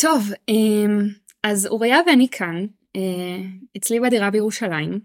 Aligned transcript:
טוב, 0.00 0.28
אמ, 0.48 1.00
אז 1.42 1.66
אוריה 1.66 1.98
ואני 2.06 2.28
כאן, 2.30 2.66
אה, 2.96 3.42
אצלי 3.76 4.00
בדירה 4.00 4.30
בירושלים, 4.30 5.00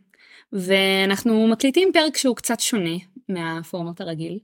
ואנחנו 0.53 1.47
מקליטים 1.47 1.89
פרק 1.93 2.17
שהוא 2.17 2.35
קצת 2.35 2.59
שונה 2.59 2.95
מהפורמט 3.29 4.01
הרגיל. 4.01 4.39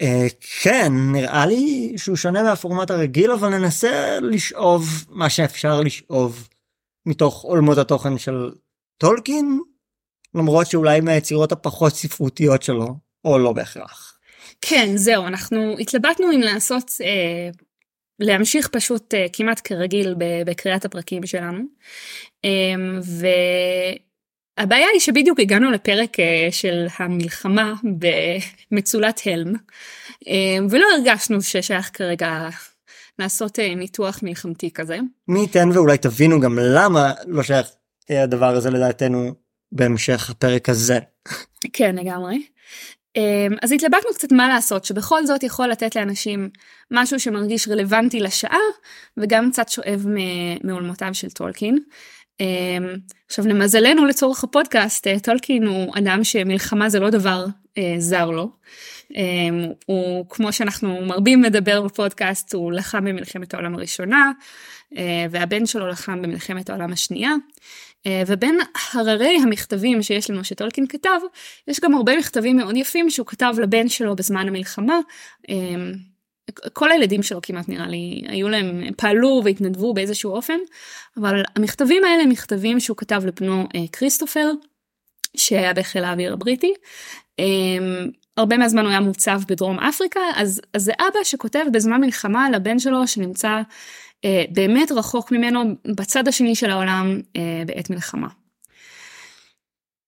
אה, 0.00 0.26
כן, 0.62 0.92
נראה 1.12 1.46
לי 1.46 1.92
שהוא 1.96 2.16
שונה 2.16 2.42
מהפורמט 2.42 2.90
הרגיל, 2.90 3.30
אבל 3.30 3.48
ננסה 3.48 4.20
לשאוב 4.20 4.84
מה 5.08 5.30
שאפשר 5.30 5.80
לשאוב 5.80 6.48
מתוך 7.06 7.42
עולמות 7.42 7.78
התוכן 7.78 8.18
של 8.18 8.50
טולקין, 8.98 9.60
למרות 10.34 10.66
שאולי 10.66 11.00
מהיצירות 11.00 11.52
הפחות 11.52 11.92
ספרותיות 11.92 12.62
שלו, 12.62 12.94
או 13.24 13.38
לא 13.38 13.52
בהכרח. 13.52 14.18
כן, 14.60 14.96
זהו, 14.96 15.26
אנחנו 15.26 15.78
התלבטנו 15.78 16.32
אם 16.32 16.40
לעשות, 16.40 16.90
אה, 17.00 17.50
להמשיך 18.20 18.68
פשוט 18.68 19.14
אה, 19.14 19.26
כמעט 19.32 19.60
כרגיל 19.64 20.14
בקריאת 20.46 20.84
הפרקים 20.84 21.26
שלנו. 21.26 21.58
אה, 22.44 22.50
והבעיה 24.58 24.86
היא 24.92 25.00
שבדיוק 25.00 25.40
הגענו 25.40 25.70
לפרק 25.70 26.20
אה, 26.20 26.48
של 26.50 26.86
המלחמה 26.98 27.74
במצולת 28.70 29.20
הלם, 29.26 29.54
אה, 30.28 30.56
ולא 30.70 30.86
הרגשנו 30.96 31.42
ששייך 31.42 31.90
כרגע 31.92 32.48
לעשות 33.18 33.58
אה, 33.58 33.74
ניתוח 33.74 34.22
מלחמתי 34.22 34.70
כזה. 34.70 34.98
מי 35.28 35.40
ייתן 35.40 35.68
ואולי 35.74 35.98
תבינו 35.98 36.40
גם 36.40 36.58
למה 36.58 37.12
לא 37.26 37.42
שייך 37.42 37.66
הדבר 38.10 38.56
הזה 38.56 38.70
לדעתנו 38.70 39.34
בהמשך 39.72 40.30
הפרק 40.30 40.68
הזה. 40.68 40.98
כן, 41.72 41.96
לגמרי. 41.96 42.36
אמ, 43.16 43.56
אז 43.62 43.72
התלבטנו 43.72 44.10
קצת 44.14 44.32
מה 44.32 44.48
לעשות 44.48 44.84
שבכל 44.84 45.26
זאת 45.26 45.42
יכול 45.42 45.68
לתת 45.68 45.96
לאנשים 45.96 46.48
משהו 46.90 47.20
שמרגיש 47.20 47.68
רלוונטי 47.68 48.20
לשעה 48.20 48.58
וגם 49.16 49.50
קצת 49.50 49.68
שואב 49.68 50.06
מעולמותיו 50.64 51.14
של 51.14 51.30
טולקין. 51.30 51.78
אמ, 52.40 52.96
עכשיו 53.26 53.46
למזלנו 53.46 54.04
לצורך 54.06 54.44
הפודקאסט 54.44 55.06
אה, 55.06 55.20
טולקין 55.20 55.66
הוא 55.66 55.92
אדם 55.98 56.24
שמלחמה 56.24 56.88
זה 56.88 57.00
לא 57.00 57.10
דבר 57.10 57.46
אה, 57.78 57.94
זר 57.98 58.30
לו. 58.30 58.50
אמ, 59.16 59.64
הוא 59.86 60.26
כמו 60.28 60.52
שאנחנו 60.52 61.00
מרבים 61.06 61.42
לדבר 61.42 61.82
בפודקאסט 61.82 62.54
הוא 62.54 62.72
לחם 62.72 63.04
במלחמת 63.04 63.54
העולם 63.54 63.74
הראשונה 63.74 64.32
והבן 65.30 65.66
שלו 65.66 65.88
לחם 65.88 66.22
במלחמת 66.22 66.70
העולם 66.70 66.92
השנייה. 66.92 67.32
אה, 68.06 68.22
ובין 68.26 68.58
הררי 68.92 69.38
המכתבים 69.42 70.02
שיש 70.02 70.30
לנו 70.30 70.44
שטולקין 70.44 70.86
כתב, 70.86 71.20
יש 71.68 71.80
גם 71.80 71.94
הרבה 71.94 72.18
מכתבים 72.18 72.56
מאוד 72.56 72.76
יפים 72.76 73.10
שהוא 73.10 73.26
כתב 73.26 73.54
לבן 73.62 73.88
שלו 73.88 74.16
בזמן 74.16 74.48
המלחמה. 74.48 75.00
אה, 75.50 75.54
כל 76.72 76.90
הילדים 76.90 77.22
שלו 77.22 77.42
כמעט 77.42 77.68
נראה 77.68 77.86
לי 77.86 78.22
היו 78.28 78.48
להם 78.48 78.82
פעלו 78.96 79.40
והתנדבו 79.44 79.94
באיזשהו 79.94 80.32
אופן 80.32 80.58
אבל 81.16 81.42
המכתבים 81.56 82.04
האלה 82.04 82.22
הם 82.22 82.28
מכתבים 82.28 82.80
שהוא 82.80 82.96
כתב 82.96 83.22
לבנו 83.26 83.68
כריסטופר 83.92 84.50
שהיה 85.36 85.74
בחיל 85.74 86.04
האוויר 86.04 86.32
הבריטי. 86.32 86.74
הרבה 88.36 88.56
מהזמן 88.56 88.82
הוא 88.82 88.90
היה 88.90 89.00
מוצב 89.00 89.40
בדרום 89.48 89.78
אפריקה 89.78 90.20
אז, 90.36 90.60
אז 90.74 90.82
זה 90.82 90.92
אבא 90.92 91.24
שכותב 91.24 91.64
בזמן 91.72 92.00
מלחמה 92.00 92.50
לבן 92.50 92.78
שלו 92.78 93.06
שנמצא 93.06 93.48
אה, 93.48 93.62
באמת 94.50 94.92
רחוק 94.92 95.32
ממנו 95.32 95.60
בצד 95.96 96.28
השני 96.28 96.54
של 96.54 96.70
העולם 96.70 97.20
אה, 97.36 97.62
בעת 97.66 97.90
מלחמה. 97.90 98.28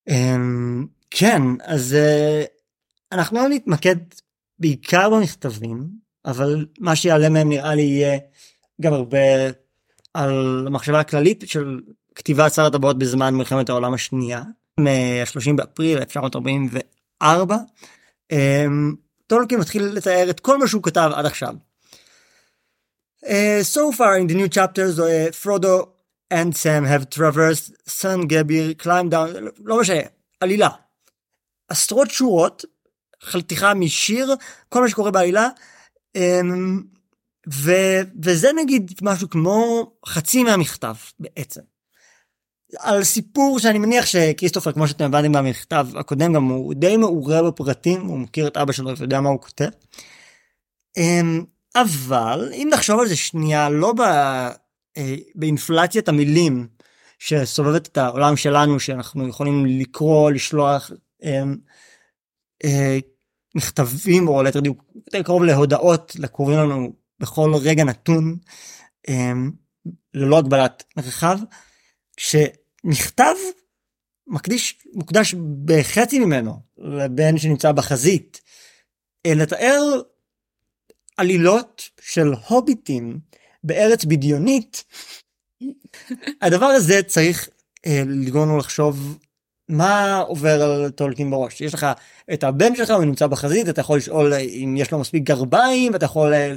אמ, 0.09 0.85
כן 1.11 1.41
אז 1.63 1.93
אה, 1.93 2.43
אנחנו 3.11 3.37
לא 3.37 3.49
נתמקד 3.49 3.95
בעיקר 4.59 5.09
במכתבים 5.09 5.87
אבל 6.25 6.65
מה 6.79 6.95
שיעלה 6.95 7.29
מהם 7.29 7.49
נראה 7.49 7.75
לי 7.75 7.81
יהיה 7.81 8.19
גם 8.81 8.93
הרבה 8.93 9.17
על 10.13 10.63
המחשבה 10.67 10.99
הכללית 10.99 11.43
של 11.47 11.79
כתיבת 12.15 12.53
שר 12.53 12.65
הטבעות 12.65 12.97
בזמן 12.99 13.35
מלחמת 13.35 13.69
העולם 13.69 13.93
השנייה 13.93 14.43
מ-30 14.79 15.53
באפריל 15.55 15.97
1944. 15.97 17.57
אמ, 18.31 18.95
טולקין 19.27 19.59
מתחיל 19.59 19.83
לתאר 19.83 20.29
את 20.29 20.39
כל 20.39 20.57
מה 20.57 20.67
שהוא 20.67 20.83
כתב 20.83 21.11
עד 21.15 21.25
עכשיו 21.25 21.55
Uh, 23.23 23.61
so 23.63 23.91
far 23.91 24.17
in 24.17 24.27
the 24.27 24.33
new 24.33 24.49
chapters, 24.49 24.99
uh, 24.99 25.29
Frodo 25.31 25.89
and 26.31 26.55
Sam 26.55 26.85
have 26.85 27.09
traversed 27.09 27.71
San 27.87 28.27
Gabir, 28.27 28.77
climbed 28.77 29.11
down, 29.11 29.51
לא 29.63 29.79
משנה, 29.79 30.01
עלילה. 30.39 30.69
עשרות 31.69 32.11
שורות, 32.11 32.65
חתיכה 33.23 33.73
משיר, 33.73 34.35
כל 34.69 34.81
מה 34.81 34.89
שקורה 34.89 35.11
בעלילה, 35.11 35.49
um, 36.17 36.21
ו, 37.49 37.71
וזה 38.23 38.49
נגיד 38.55 38.91
משהו 39.01 39.29
כמו 39.29 39.91
חצי 40.05 40.43
מהמכתב 40.43 40.95
בעצם. 41.19 41.61
על 42.79 43.03
סיפור 43.03 43.59
שאני 43.59 43.79
מניח 43.79 44.05
שכריסטופר 44.05 44.71
כמו 44.71 44.87
שאתם 44.87 45.05
הבנתם 45.05 45.31
במכתב 45.31 45.87
הקודם 45.95 46.33
גם 46.33 46.43
הוא 46.43 46.73
די 46.73 46.97
מעורה 46.97 47.43
בפרטים 47.43 48.01
הוא 48.01 48.19
מכיר 48.19 48.47
את 48.47 48.57
אבא 48.57 48.71
שלו 48.71 48.97
ויודע 48.97 49.21
מה 49.21 49.29
הוא 49.29 49.41
כותב. 49.41 49.69
Um, 50.99 51.45
אבל 51.75 52.49
אם 52.53 52.69
נחשוב 52.71 52.99
על 52.99 53.07
זה 53.07 53.15
שנייה 53.15 53.69
לא 53.69 53.93
ב, 53.93 54.01
אה, 54.97 55.15
באינפלציית 55.35 56.09
המילים 56.09 56.67
שסובבת 57.19 57.87
את 57.87 57.97
העולם 57.97 58.37
שלנו 58.37 58.79
שאנחנו 58.79 59.27
יכולים 59.27 59.65
לקרוא 59.65 60.31
לשלוח 60.31 60.91
אה, 61.23 61.43
אה, 62.63 62.97
מכתבים 63.55 64.27
או 64.27 64.43
ליתר 64.43 64.59
דיוק 64.59 64.83
יותר 64.95 65.23
קרוב 65.23 65.43
להודעות 65.43 66.15
לקרובים 66.19 66.57
לנו 66.57 66.93
בכל 67.19 67.51
רגע 67.61 67.83
נתון 67.83 68.37
אה, 69.09 69.31
ללא 70.13 70.37
הגבלת 70.37 70.83
מרחב 70.97 71.39
שמכתב 72.17 73.35
מקדיש 74.27 74.85
מוקדש 74.93 75.35
בחצי 75.65 76.19
ממנו 76.19 76.59
לבן 76.77 77.37
שנמצא 77.37 77.71
בחזית 77.71 78.41
לתאר 79.27 80.01
עלילות 81.21 81.89
של 82.01 82.33
הוביטים 82.47 83.19
בארץ 83.63 84.05
בדיונית, 84.05 84.83
הדבר 86.41 86.65
הזה 86.65 87.03
צריך 87.03 87.49
אה, 87.85 88.03
לגרום 88.07 88.43
לנו 88.43 88.57
לחשוב 88.57 89.17
מה 89.69 90.17
עובר 90.17 90.63
על 90.63 90.89
טולקין 90.89 91.31
בראש. 91.31 91.61
יש 91.61 91.73
לך 91.73 91.87
את 92.33 92.43
הבן 92.43 92.75
שלך, 92.75 92.89
הוא 92.89 93.03
נמצא 93.03 93.27
בחזית, 93.27 93.69
אתה 93.69 93.81
יכול 93.81 93.97
לשאול 93.97 94.33
אם 94.33 94.75
יש 94.77 94.91
לו 94.91 94.99
מספיק 94.99 95.23
גרביים, 95.23 95.95
אתה 95.95 96.05
יכול 96.05 96.33
אה, 96.33 96.53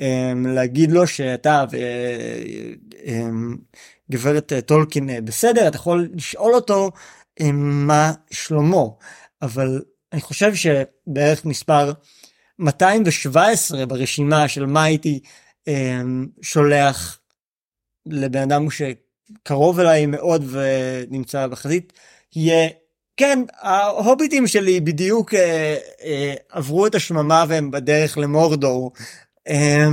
אה, 0.00 0.32
להגיד 0.46 0.92
לו 0.92 1.06
שאתה 1.06 1.64
וגברת 4.10 4.52
אה, 4.52 4.56
אה, 4.56 4.62
טולקין 4.62 5.10
אה, 5.10 5.20
בסדר, 5.20 5.68
אתה 5.68 5.76
יכול 5.76 6.08
לשאול 6.14 6.54
אותו 6.54 6.90
אה, 7.40 7.52
מה 7.52 8.12
שלמה. 8.30 8.84
אבל 9.42 9.82
אני 10.12 10.20
חושב 10.20 10.52
שבערך 10.54 11.44
מספר 11.44 11.92
217 12.58 13.86
ברשימה 13.86 14.48
של 14.48 14.66
מה 14.66 14.84
הייתי 14.84 15.20
אה, 15.68 16.00
שולח 16.42 17.18
לבן 18.06 18.42
אדם 18.42 18.66
שקרוב 18.70 19.80
אליי 19.80 20.06
מאוד 20.06 20.44
ונמצא 20.50 21.46
בחזית, 21.46 21.92
יהיה 22.36 22.68
כן 23.16 23.38
ההוביטים 23.60 24.46
שלי 24.46 24.80
בדיוק 24.80 25.34
אה, 25.34 25.76
אה, 26.04 26.34
עברו 26.50 26.86
את 26.86 26.94
השממה 26.94 27.44
והם 27.48 27.70
בדרך 27.70 28.18
למורדור. 28.18 28.92
אה, 29.48 29.86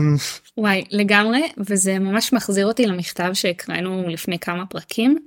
וואי 0.58 0.84
לגמרי 0.92 1.42
וזה 1.58 2.00
ממש 2.00 2.34
מחזיר 2.34 2.68
אותי 2.68 2.86
למכתב 2.86 3.30
שהקראנו 3.34 4.10
לפני 4.10 4.40
כמה 4.40 4.66
פרקים. 4.66 5.18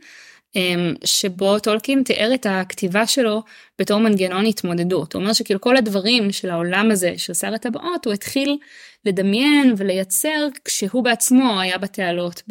אמ, 0.57 0.95
שבו 1.05 1.59
טולקין 1.59 2.03
תיאר 2.03 2.31
את 2.35 2.47
הכתיבה 2.51 3.07
שלו 3.07 3.43
בתור 3.79 4.01
מנגנון 4.01 4.47
התמודדות. 4.47 5.15
הוא 5.15 5.23
אומר 5.23 5.33
שכאילו 5.33 5.61
כל 5.61 5.77
הדברים 5.77 6.33
של 6.33 6.51
העולם 6.51 6.91
הזה 6.91 7.15
של 7.17 7.35
שר 7.35 7.55
הטבעות 7.55 8.05
הוא 8.05 8.15
התחיל 8.15 8.59
לדמיין 9.05 9.75
ולייצר 9.77 10.49
כשהוא 10.65 11.05
בעצמו 11.05 11.61
היה 11.61 11.79
בתעלות 11.79 12.43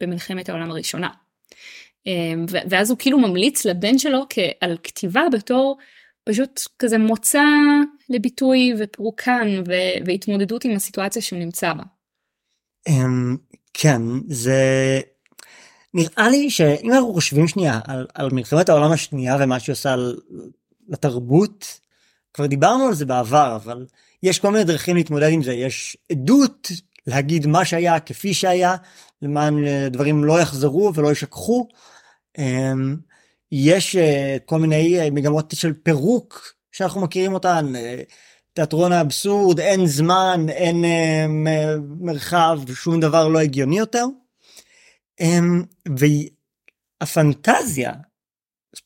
במלחמת 0.00 0.48
העולם 0.48 0.70
הראשונה. 0.70 1.08
אמ, 2.06 2.46
ואז 2.70 2.90
הוא 2.90 2.98
כאילו 2.98 3.18
ממליץ 3.18 3.64
לבן 3.64 3.98
שלו 3.98 4.26
על 4.60 4.76
כתיבה 4.82 5.22
בתור 5.32 5.78
פשוט 6.24 6.60
כזה 6.78 6.98
מוצא 6.98 7.44
לביטוי 8.08 8.72
ופרוקן 8.78 9.48
והתמודדות 10.06 10.64
עם 10.64 10.76
הסיטואציה 10.76 11.22
שהוא 11.22 11.38
נמצא 11.38 11.72
בה. 11.72 11.82
אמ, 12.88 13.36
כן 13.74 14.02
זה 14.26 15.00
נראה 15.94 16.28
לי 16.28 16.50
שאם 16.50 16.92
אנחנו 16.92 17.12
חושבים 17.12 17.48
שנייה 17.48 17.80
על, 17.84 18.06
על 18.14 18.28
מלחמת 18.32 18.68
העולם 18.68 18.92
השנייה 18.92 19.36
ומה 19.40 19.60
שהיא 19.60 19.72
עושה 19.72 19.96
לתרבות, 20.88 21.80
כבר 22.34 22.46
דיברנו 22.46 22.84
על 22.86 22.94
זה 22.94 23.06
בעבר, 23.06 23.56
אבל 23.56 23.86
יש 24.22 24.38
כל 24.38 24.50
מיני 24.50 24.64
דרכים 24.64 24.96
להתמודד 24.96 25.28
עם 25.32 25.42
זה. 25.42 25.52
יש 25.52 25.96
עדות 26.12 26.70
להגיד 27.06 27.46
מה 27.46 27.64
שהיה 27.64 28.00
כפי 28.00 28.34
שהיה, 28.34 28.76
למען 29.22 29.66
אה, 29.66 29.88
דברים 29.88 30.24
לא 30.24 30.40
יחזרו 30.40 30.92
ולא 30.94 31.12
ישכחו. 31.12 31.68
אמ, 32.38 32.96
יש 33.52 33.96
אה, 33.96 34.36
כל 34.44 34.58
מיני 34.58 35.00
אה, 35.00 35.10
מגמות 35.10 35.54
של 35.56 35.72
פירוק 35.82 36.52
שאנחנו 36.72 37.00
מכירים 37.00 37.34
אותן. 37.34 37.72
תיאטרון 38.52 38.92
האבסורד, 38.92 39.60
אין 39.60 39.86
זמן, 39.86 40.46
אין 40.48 40.84
מרחב, 42.00 42.60
שום 42.74 43.00
דבר 43.00 43.28
לא 43.28 43.38
הגיוני 43.38 43.78
יותר. 43.78 44.04
והפנטזיה, 47.02 47.92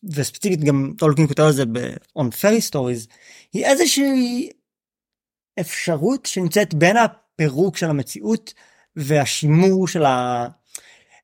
וספציפית 0.04 0.60
גם 0.60 0.92
טולקין 0.98 1.26
כותב 1.26 1.42
על 1.42 1.52
זה 1.52 1.66
ב-on 1.66 2.28
fairy 2.42 2.70
stories, 2.70 3.14
היא 3.52 3.64
איזושהי 3.64 4.50
אפשרות 5.60 6.26
שנמצאת 6.26 6.74
בין 6.74 6.96
הפירוק 6.96 7.76
של 7.76 7.90
המציאות 7.90 8.54
והשימור 8.96 9.88
של 9.88 10.04
ה... 10.04 10.46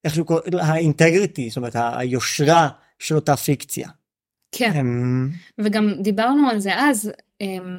איך 0.04 0.14
שהוא 0.14 0.26
קורא, 0.26 0.40
האינטגריטי, 0.60 1.48
זאת 1.48 1.56
אומרת 1.56 1.76
היושרה 1.76 2.68
של 2.98 3.14
אותה 3.14 3.36
פיקציה. 3.36 3.88
כן. 4.52 4.72
אמ, 4.72 5.30
וגם 5.58 5.94
דיברנו 6.02 6.50
על 6.50 6.60
זה 6.60 6.74
אז, 6.74 7.12
אמ, 7.40 7.78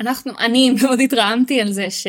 אנחנו, 0.00 0.32
אני 0.38 0.70
מאוד 0.82 1.00
התרעמתי 1.00 1.60
על 1.60 1.72
זה 1.72 1.90
ש, 1.90 2.06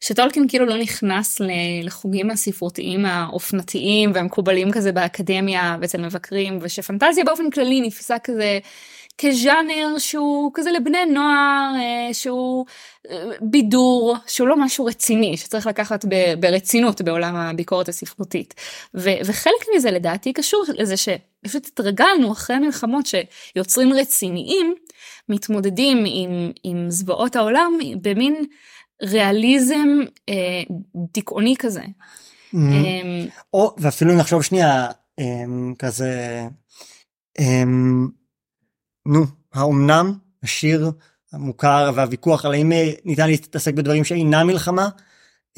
שטולקין 0.00 0.48
כאילו 0.48 0.66
לא 0.66 0.76
נכנס 0.76 1.40
לחוגים 1.82 2.30
הספרותיים 2.30 3.04
האופנתיים 3.04 4.10
והמקובלים 4.14 4.72
כזה 4.72 4.92
באקדמיה 4.92 5.76
ואצל 5.80 6.00
מבקרים, 6.00 6.58
ושפנטזיה 6.62 7.24
באופן 7.24 7.50
כללי 7.50 7.80
נפסה 7.80 8.16
כזה 8.24 8.58
כז'אנר 9.18 9.98
שהוא 9.98 10.50
כזה 10.54 10.70
לבני 10.70 11.06
נוער, 11.06 11.72
אה, 11.76 12.14
שהוא 12.14 12.66
אה, 13.10 13.24
בידור, 13.40 14.16
שהוא 14.26 14.48
לא 14.48 14.56
משהו 14.56 14.84
רציני, 14.84 15.36
שצריך 15.36 15.66
לקחת 15.66 16.04
ברצינות 16.40 17.02
בעולם 17.02 17.36
הביקורת 17.36 17.88
הספרותית. 17.88 18.54
ו- 18.94 19.18
וחלק 19.24 19.64
מזה 19.76 19.90
לדעתי 19.90 20.32
קשור 20.32 20.64
לזה 20.68 20.94
שפשוט 20.96 21.66
התרגלנו 21.66 22.32
אחרי 22.32 22.58
מלחמות 22.58 23.06
שיוצרים 23.06 23.92
רציניים 23.92 24.74
מתמודדים 25.28 26.04
עם, 26.06 26.50
עם 26.64 26.90
זוועות 26.90 27.36
העולם 27.36 27.72
במין 28.02 28.44
ריאליזם 29.02 29.88
אה, 30.28 30.62
דיכאוני 31.14 31.54
כזה. 31.58 31.82
אמ, 32.54 32.72
אה, 32.72 33.26
או 33.54 33.74
ואפילו 33.78 34.14
נחשוב 34.16 34.42
שנייה 34.42 34.86
אמ, 35.18 35.74
כזה 35.78 36.42
אמ, 37.38 38.08
נו 39.06 39.24
האומנם 39.54 40.12
השיר 40.42 40.90
המוכר 41.32 41.90
והוויכוח 41.94 42.44
על 42.44 42.52
האם 42.52 42.72
אה, 42.72 42.92
ניתן 43.04 43.26
להתעסק 43.26 43.74
בדברים 43.74 44.04
שאינם 44.04 44.46
מלחמה 44.46 44.88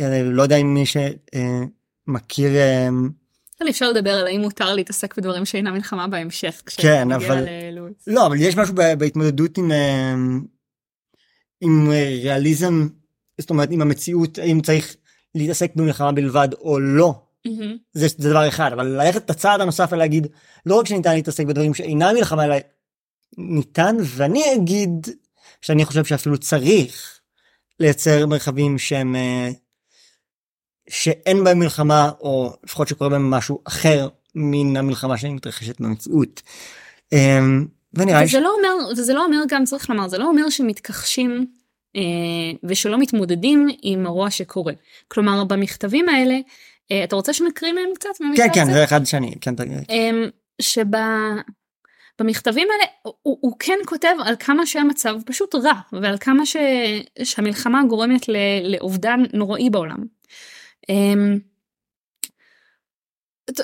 אה, 0.01 0.23
לא 0.23 0.43
יודע 0.43 0.57
אם 0.57 0.75
מי 0.75 0.85
שמכיר 0.87 2.51
אמ, 2.89 3.11
אבל 3.61 3.71
אפשר 3.71 3.91
לדבר 3.91 4.11
על 4.11 4.27
האם 4.27 4.41
מותר 4.41 4.75
להתעסק 4.75 5.17
בדברים 5.17 5.45
שאינם 5.45 5.75
מלחמה 5.75 6.09
בהמשך. 6.09 6.63
כן, 6.67 7.13
אבל-. 7.13 7.45
לא 8.07 8.27
אבל 8.27 8.37
יש 8.41 8.57
משהו 8.57 8.75
בהתמודדות 8.75 9.59
עם 9.59 9.73
עם 11.61 11.91
אה, 11.91 12.19
ריאליזם 12.23 12.89
זאת 13.39 13.51
אומרת 13.51 13.69
עם 13.71 13.83
המציאות 13.83 14.39
האם 14.39 14.61
צריך 14.61 14.97
להתעסק 15.35 15.77
במלחמה 15.77 16.13
בלבד 16.13 16.49
או 16.61 16.81
לא 16.81 17.15
מהמם. 17.47 17.77
זה, 17.93 18.07
זה 18.19 18.31
דבר 18.31 18.49
אחד 18.49 18.73
אבל 18.73 18.87
ללכת 18.87 19.25
את 19.25 19.31
הצעד 19.31 19.61
הנוסף 19.61 19.89
ולהגיד 19.93 20.27
לא 20.67 20.75
רק 20.75 20.87
שניתן 20.87 21.15
להתעסק 21.15 21.47
בדברים 21.47 21.75
שאינם 21.75 22.15
מלחמה 22.15 22.45
אלא 22.45 22.57
ניתן 23.37 23.97
ואני 24.01 24.55
אגיד 24.55 25.09
שאני 25.63 25.85
חושב 25.85 26.05
שאפילו 26.05 26.39
צריך 26.39 27.21
לייצר 27.81 28.27
מרחבים 28.27 28.79
שהם 28.79 29.17
אה, 29.17 29.51
שאין 30.89 31.45
בהם 31.45 31.59
מלחמה 31.59 32.11
או 32.21 32.53
לפחות 32.65 32.89
שקורה 32.89 33.11
בהם 33.11 33.31
משהו 33.31 33.61
אחר 33.65 34.09
מן 34.35 34.77
המלחמה 34.77 35.19
שמתרחשת 35.19 35.81
במציאות. 35.81 36.43
אה, 37.13 37.39
ונראה 37.95 38.21
לי 38.23 38.29
ש... 38.29 38.35
לא 38.35 38.55
אומר, 38.59 38.91
וזה 38.91 39.15
לא 39.15 39.25
אומר 39.25 39.39
גם 39.49 39.65
צריך 39.65 39.91
לומר, 39.91 40.09
זה 40.09 40.19
לא 40.19 40.29
אומר 40.29 40.51
שמתכחשים 40.51 41.47
אה, 41.97 42.03
ושלא 42.65 42.99
מתמודדים 42.99 43.69
עם 43.83 44.07
הרוע 44.07 44.31
שקורה. 44.31 44.73
כלומר 45.09 45.45
במכתבים 45.45 46.09
האלה, 46.09 46.39
אה, 46.93 47.05
אתה 47.05 47.17
רוצה 47.17 47.33
שנקריא 47.33 47.73
מהם 47.73 47.95
קצת? 47.95 48.09
כן 48.37 48.49
כן? 48.55 48.73
זה 48.73 48.85
אחד 48.85 49.05
שאני 49.05 49.35
כן 49.41 49.55
תגיד. 49.55 49.79
אמ, 49.91 50.29
שבמכתבים 52.21 52.69
האלה 52.73 52.85
הוא, 53.03 53.39
הוא 53.41 53.57
כן 53.59 53.79
כותב 53.87 54.15
על 54.25 54.35
כמה 54.39 54.67
שהמצב 54.67 55.17
פשוט 55.27 55.55
רע 55.55 55.81
ועל 55.93 56.19
כמה 56.19 56.47
ש, 56.47 56.57
שהמלחמה 57.23 57.83
גורמת 57.89 58.29
ל, 58.29 58.37
לאובדן 58.65 59.21
נוראי 59.33 59.71
בעולם. 59.71 60.05
אמ, 60.89 61.39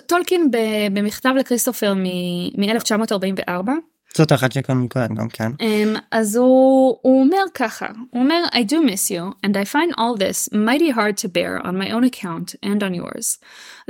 טולקין 0.07 0.51
במכתב 0.93 1.33
לכריסטופר 1.39 1.95
מ-1944 1.95 3.71
זאת 4.17 4.33
אחת 4.33 4.53
שכאן 4.53 4.79
מקודם 4.79 5.15
גם 5.15 5.29
כן. 5.29 5.51
Um, 5.53 5.99
אז 6.11 6.37
הוא, 6.37 6.99
הוא 7.03 7.23
אומר 7.25 7.45
ככה, 7.55 7.87
הוא 8.11 8.23
אומר 8.23 8.45
I 8.53 8.59
do 8.59 8.77
miss 8.77 9.11
you 9.11 9.47
and 9.47 9.57
I 9.57 9.65
find 9.65 9.93
all 9.99 10.17
this 10.17 10.53
mighty 10.53 10.91
hard 10.91 11.17
to 11.17 11.29
bear 11.29 11.67
on 11.67 11.79
my 11.79 11.91
own 11.91 12.05
account 12.05 12.55
and 12.63 12.83
on 12.83 12.95
yours. 12.95 13.39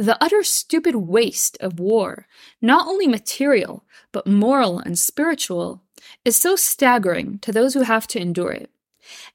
The 0.00 0.16
utter 0.24 0.42
stupid 0.42 0.94
waste 0.94 1.56
of 1.60 1.80
war, 1.80 2.26
not 2.62 2.86
only 2.86 3.08
material 3.08 3.82
but 4.12 4.26
moral 4.26 4.78
and 4.78 4.98
spiritual, 4.98 5.82
is 6.24 6.36
so 6.36 6.56
staggering 6.56 7.38
to 7.40 7.52
those 7.52 7.74
who 7.74 7.82
have 7.82 8.06
to 8.08 8.20
endure 8.20 8.52
it, 8.52 8.70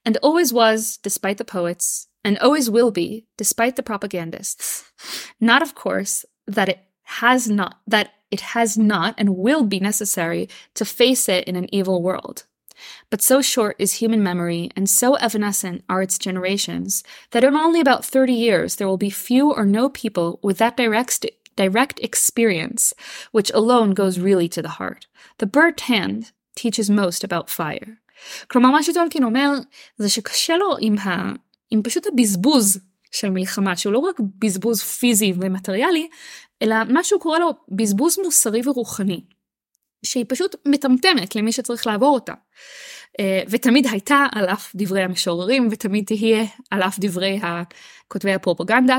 and 0.04 0.16
always 0.18 0.52
was 0.52 0.96
despite 0.98 1.38
the 1.38 1.44
poets, 1.44 2.08
and 2.24 2.38
always 2.38 2.70
will 2.70 2.90
be 2.90 3.26
despite 3.36 3.76
the 3.76 3.82
propagandists. 3.82 4.90
Not 5.40 5.62
of 5.62 5.74
course 5.74 6.24
that 6.46 6.68
it 6.68 6.80
has 7.02 7.48
not 7.48 7.78
that 7.86 8.12
it 8.30 8.40
has 8.40 8.76
not 8.76 9.14
and 9.16 9.36
will 9.36 9.64
be 9.64 9.80
necessary 9.80 10.48
to 10.74 10.84
face 10.84 11.28
it 11.28 11.44
in 11.44 11.56
an 11.56 11.72
evil 11.74 12.02
world. 12.02 12.44
But 13.10 13.22
so 13.22 13.42
short 13.42 13.76
is 13.78 13.94
human 13.94 14.22
memory 14.22 14.70
and 14.76 14.88
so 14.88 15.14
evanescent 15.14 15.84
are 15.88 16.02
its 16.02 16.18
generations 16.18 17.02
that 17.30 17.42
in 17.42 17.56
only 17.56 17.80
about 17.80 18.04
30 18.04 18.32
years 18.32 18.76
there 18.76 18.86
will 18.86 18.98
be 18.98 19.10
few 19.10 19.52
or 19.52 19.64
no 19.64 19.88
people 19.88 20.38
with 20.42 20.58
that 20.58 20.76
direct, 20.76 21.26
direct 21.62 21.98
experience, 22.08 22.82
which 23.36 23.50
alone 23.60 23.90
goes 24.00 24.14
really 24.26 24.48
to 24.56 24.60
the 24.62 24.74
heart. 24.78 25.02
The 25.40 25.50
burnt 25.56 25.80
hand 25.90 26.20
teaches 26.60 26.90
most 26.90 27.24
about 27.24 27.48
fire. 27.50 27.90
כלומר 28.50 28.70
מה 28.70 28.82
שטולקין 28.82 29.24
אומר 29.24 29.50
זה 29.96 30.08
שקשה 30.08 30.56
לו 30.56 30.76
עם, 30.80 30.98
ה... 30.98 31.32
עם 31.70 31.82
פשוט 31.82 32.06
הבזבוז 32.06 32.80
של 33.12 33.30
מלחמה 33.30 33.76
שהוא 33.76 33.92
לא 33.92 33.98
רק 33.98 34.16
בזבוז 34.38 34.82
פיזי 34.82 35.32
ומטריאלי 35.40 36.08
אלא 36.62 36.76
מה 36.88 37.04
שהוא 37.04 37.20
קורא 37.20 37.38
לו 37.38 37.50
בזבוז 37.68 38.18
מוסרי 38.18 38.60
ורוחני. 38.64 39.20
שהיא 40.02 40.24
פשוט 40.28 40.56
מטמטמת 40.66 41.36
למי 41.36 41.52
שצריך 41.52 41.86
לעבור 41.86 42.14
אותה. 42.14 42.32
אה, 43.20 43.42
ותמיד 43.50 43.86
הייתה 43.86 44.26
על 44.32 44.46
אף 44.46 44.72
דברי 44.74 45.02
המשוררים 45.02 45.68
ותמיד 45.70 46.04
תהיה 46.06 46.44
על 46.70 46.82
אף 46.82 46.98
דברי 47.00 47.40
כותבי 48.08 48.32
הפרופגנדה. 48.32 48.98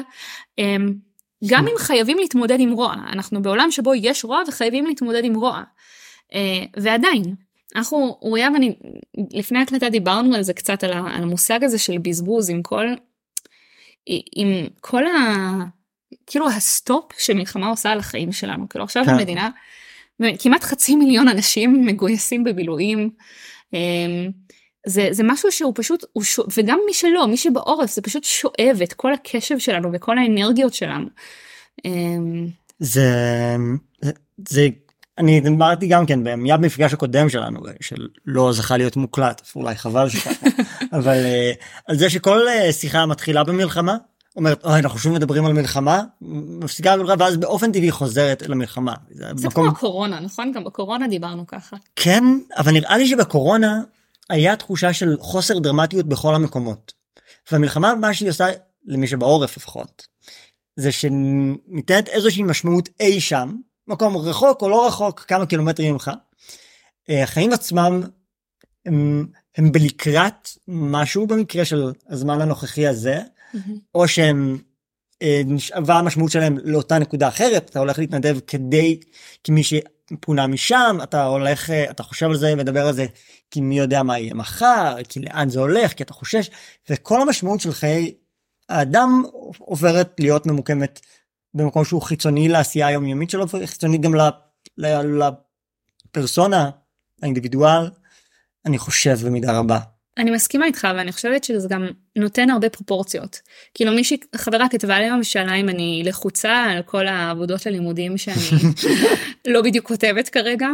אה, 1.43 1.47
גם 1.49 1.67
אם 1.67 1.73
חייבים 1.77 2.17
להתמודד 2.17 2.59
עם 2.59 2.71
רוע, 2.71 2.93
אנחנו 2.93 3.41
בעולם 3.41 3.71
שבו 3.71 3.95
יש 3.95 4.25
רוע 4.25 4.41
וחייבים 4.47 4.85
להתמודד 4.85 5.23
עם 5.23 5.35
רוע. 5.35 5.63
אה, 6.33 6.65
ועדיין, 6.77 7.35
אנחנו, 7.75 8.17
אוריה 8.21 8.49
ואני, 8.53 8.75
לפני 9.31 9.59
הקלטה 9.59 9.89
דיברנו 9.89 10.35
על 10.35 10.41
זה 10.41 10.53
קצת, 10.53 10.83
על, 10.83 10.91
המושג 10.93 11.63
הזה 11.63 11.79
של 11.79 11.97
בזבוז 11.97 12.49
עם 12.49 12.61
כל, 12.61 12.85
עם 14.35 14.67
כל 14.81 15.05
ה... 15.05 15.09
כאילו 16.27 16.49
ה 16.49 16.60
stop 16.60 17.05
שמלחמה 17.19 17.67
עושה 17.67 17.91
על 17.91 17.99
החיים 17.99 18.31
שלנו. 18.31 18.69
כאילו 18.69 18.83
עכשיו 18.83 19.05
כן. 19.05 19.11
המדינה, 19.11 19.49
באמת, 20.19 20.41
כמעט 20.41 20.63
חצי 20.63 20.95
מיליון 20.95 21.27
אנשים 21.27 21.85
מגויסים 21.85 22.43
במילואים. 22.43 23.09
זה, 24.85 25.07
זה 25.11 25.23
משהו 25.25 25.51
שהוא 25.51 25.73
פשוט, 25.75 26.05
הוא 26.13 26.23
שו, 26.23 26.43
וגם 26.57 26.79
מי 26.85 26.93
שלא, 26.93 27.27
מי 27.27 27.37
שבעורף, 27.37 27.91
זה 27.91 28.01
פשוט 28.01 28.23
שואב 28.23 28.79
את 28.83 28.93
כל 28.93 29.13
הקשב 29.13 29.59
שלנו 29.59 29.89
וכל 29.93 30.17
האנרגיות 30.17 30.73
שלנו. 30.73 31.07
אמ, 31.85 32.47
זה 32.79 33.11
זה- 34.01 34.11
זה 34.49 34.67
אני 35.17 35.39
דיברתי 35.41 35.87
גם 35.87 36.05
כן 36.05 36.19
מיד 36.37 36.61
במפגש 36.61 36.93
הקודם 36.93 37.29
שלנו 37.29 37.59
שלא 37.81 38.53
זכה 38.53 38.77
להיות 38.77 38.95
מוקלט 38.97 39.41
אולי 39.55 39.75
חבל 39.75 40.09
שככה 40.09 40.45
אבל 40.97 41.13
אה, 41.25 41.51
על 41.87 41.97
זה 41.97 42.09
שכל 42.09 42.47
אה, 42.47 42.73
שיחה 42.73 43.05
מתחילה 43.05 43.43
במלחמה 43.43 43.97
אומרת 44.35 44.65
אוי 44.65 44.79
אנחנו 44.79 44.99
שוב 44.99 45.13
מדברים 45.13 45.45
על 45.45 45.53
מלחמה 45.53 46.03
מפסיקה 46.61 46.97
במלחמה 46.97 47.15
ואז 47.19 47.37
באופן 47.37 47.71
טבעי 47.71 47.91
חוזרת 47.91 48.43
אל 48.43 48.51
המלחמה. 48.51 48.93
זה 49.11 49.25
זה 49.35 49.47
מקום 49.47 49.63
כמו 49.65 49.77
הקורונה, 49.77 50.19
נכון? 50.19 50.51
גם 50.51 50.63
בקורונה 50.63 51.07
דיברנו 51.07 51.47
ככה. 51.47 51.77
כן 51.95 52.23
אבל 52.57 52.71
נראה 52.71 52.97
לי 52.97 53.07
שבקורונה 53.07 53.81
היה 54.29 54.55
תחושה 54.55 54.93
של 54.93 55.17
חוסר 55.19 55.59
דרמטיות 55.59 56.05
בכל 56.05 56.35
המקומות. 56.35 56.93
והמלחמה 57.51 57.95
מה 57.95 58.13
שהיא 58.13 58.29
עושה 58.29 58.47
למי 58.85 59.07
שבעורף 59.07 59.57
לפחות 59.57 60.07
זה 60.75 60.91
שניתנת 60.91 62.07
איזושהי 62.07 62.43
משמעות 62.43 62.89
אי 62.99 63.21
שם 63.21 63.55
מקום 63.87 64.17
רחוק 64.17 64.61
או 64.61 64.69
לא 64.69 64.87
רחוק 64.87 65.19
כמה 65.19 65.45
קילומטרים 65.45 65.93
ממך. 65.93 66.11
אה, 67.09 67.23
החיים 67.23 67.53
עצמם 67.53 68.01
הם, 68.85 69.27
הם 69.57 69.71
בלקראת 69.71 70.49
משהו 70.67 71.27
במקרה 71.27 71.65
של 71.65 71.91
הזמן 72.09 72.41
הנוכחי 72.41 72.87
הזה 72.87 73.21
או 73.95 74.07
שהם 74.07 74.57
אה, 75.21 75.41
נשאבה 75.45 75.99
המשמעות 75.99 76.31
שלהם 76.31 76.57
לאותה 76.63 76.99
נקודה 76.99 77.27
אחרת 77.27 77.69
אתה 77.69 77.79
הולך 77.79 77.99
להתנדב 77.99 78.39
כדי 78.47 78.99
כמי 79.43 79.63
פונה 80.19 80.47
משם 80.47 80.97
אתה 81.03 81.25
הולך 81.25 81.69
אה, 81.69 81.89
אתה 81.89 82.03
חושב 82.03 82.25
על 82.25 82.37
זה 82.37 82.55
מדבר 82.55 82.87
על 82.87 82.93
זה 82.93 83.05
כי 83.51 83.61
מי 83.61 83.77
יודע 83.77 84.03
מה 84.03 84.19
יהיה 84.19 84.33
מחר 84.33 84.95
כי 85.09 85.19
לאן 85.19 85.49
זה 85.49 85.59
הולך 85.59 85.93
כי 85.93 86.03
אתה 86.03 86.13
חושש 86.13 86.49
וכל 86.89 87.21
המשמעות 87.21 87.59
של 87.59 87.71
חיי 87.71 88.13
האדם 88.69 89.23
עוברת 89.59 90.15
להיות 90.19 90.45
ממוקמת 90.45 90.99
במקום 91.53 91.85
שהוא 91.85 92.01
חיצוני 92.01 92.47
לעשייה 92.47 92.87
היומיומית 92.87 93.29
שלו 93.29 93.49
וחיצוני 93.49 93.97
גם 93.97 94.13
לפרסונה 94.77 96.69
האינדיבידואל 97.21 97.89
אני 98.65 98.77
חושב 98.77 99.17
במידה 99.25 99.59
רבה. 99.59 99.79
אני 100.19 100.31
מסכימה 100.31 100.65
איתך 100.65 100.87
ואני 100.95 101.11
חושבת 101.11 101.43
שזה 101.43 101.67
גם 101.67 101.87
נותן 102.15 102.49
הרבה 102.49 102.69
פרופורציות. 102.69 103.39
כאילו 103.73 103.91
מישהי 103.91 104.17
חברה 104.35 104.69
כתבה 104.69 104.99
לי 104.99 105.05
היום 105.05 105.19
ושאלה 105.19 105.55
אם 105.55 105.69
אני 105.69 106.01
לחוצה 106.05 106.63
על 106.63 106.81
כל 106.81 107.07
העבודות 107.07 107.67
הלימודים 107.67 108.17
שאני 108.17 108.35
לא 109.53 109.61
בדיוק 109.61 109.87
כותבת 109.87 110.29
כרגע. 110.29 110.67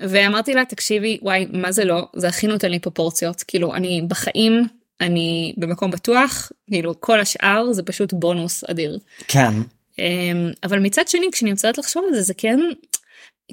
ואמרתי 0.00 0.54
לה 0.54 0.64
תקשיבי 0.64 1.18
וואי 1.22 1.46
מה 1.52 1.72
זה 1.72 1.84
לא 1.84 2.08
זה 2.16 2.28
הכי 2.28 2.46
נותן 2.46 2.70
לי 2.70 2.78
פרופורציות 2.78 3.42
כאילו 3.42 3.74
אני 3.74 4.02
בחיים 4.08 4.66
אני 5.00 5.54
במקום 5.56 5.90
בטוח 5.90 6.52
כאילו 6.70 7.00
כל 7.00 7.20
השאר 7.20 7.72
זה 7.72 7.82
פשוט 7.82 8.12
בונוס 8.12 8.64
אדיר. 8.64 8.98
כן. 9.28 9.52
אמ, 9.98 10.50
אבל 10.64 10.78
מצד 10.78 11.08
שני 11.08 11.26
כשאני 11.32 11.52
מצטערת 11.52 11.78
לחשוב 11.78 12.04
על 12.08 12.14
זה 12.14 12.22
זה 12.22 12.34
כן 12.34 12.60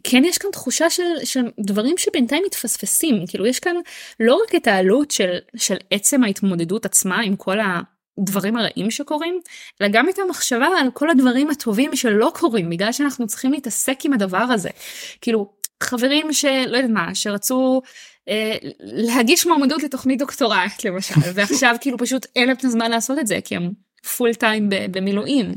כן 0.03 0.25
יש 0.25 0.37
כאן 0.37 0.51
תחושה 0.51 0.89
של, 0.89 1.03
של 1.23 1.41
דברים 1.59 1.97
שבינתיים 1.97 2.43
מתפספסים. 2.45 3.23
כאילו 3.27 3.45
יש 3.45 3.59
כאן 3.59 3.75
לא 4.19 4.39
רק 4.43 4.55
את 4.55 4.67
העלות 4.67 5.11
של, 5.11 5.37
של 5.55 5.75
עצם 5.91 6.23
ההתמודדות 6.23 6.85
עצמה 6.85 7.21
עם 7.21 7.35
כל 7.35 7.57
הדברים 8.17 8.57
הרעים 8.57 8.91
שקורים 8.91 9.39
אלא 9.81 9.89
גם 9.91 10.09
את 10.09 10.19
המחשבה 10.19 10.67
על 10.79 10.87
כל 10.93 11.09
הדברים 11.09 11.49
הטובים 11.49 11.95
שלא 11.95 12.31
קורים 12.35 12.69
בגלל 12.69 12.91
שאנחנו 12.91 13.27
צריכים 13.27 13.51
להתעסק 13.51 13.99
עם 14.05 14.13
הדבר 14.13 14.37
הזה. 14.37 14.69
כאילו 15.21 15.53
חברים 15.83 16.33
שלא 16.33 16.77
יודעת 16.77 16.89
מה 16.89 17.15
שרצו 17.15 17.81
אה, 18.29 18.55
להגיש 18.79 19.47
מועמדות 19.47 19.83
לתוכנית 19.83 20.19
דוקטורט 20.19 20.85
למשל 20.85 21.15
ועכשיו 21.35 21.75
כאילו 21.81 21.97
פשוט 21.97 22.25
אין 22.35 22.47
להם 22.47 22.57
את 22.57 22.65
הזמן 22.65 22.91
לעשות 22.91 23.19
את 23.19 23.27
זה 23.27 23.39
כי 23.45 23.55
הם 23.55 23.71
פול 24.17 24.33
טיים 24.33 24.69
במילואים. 24.91 25.55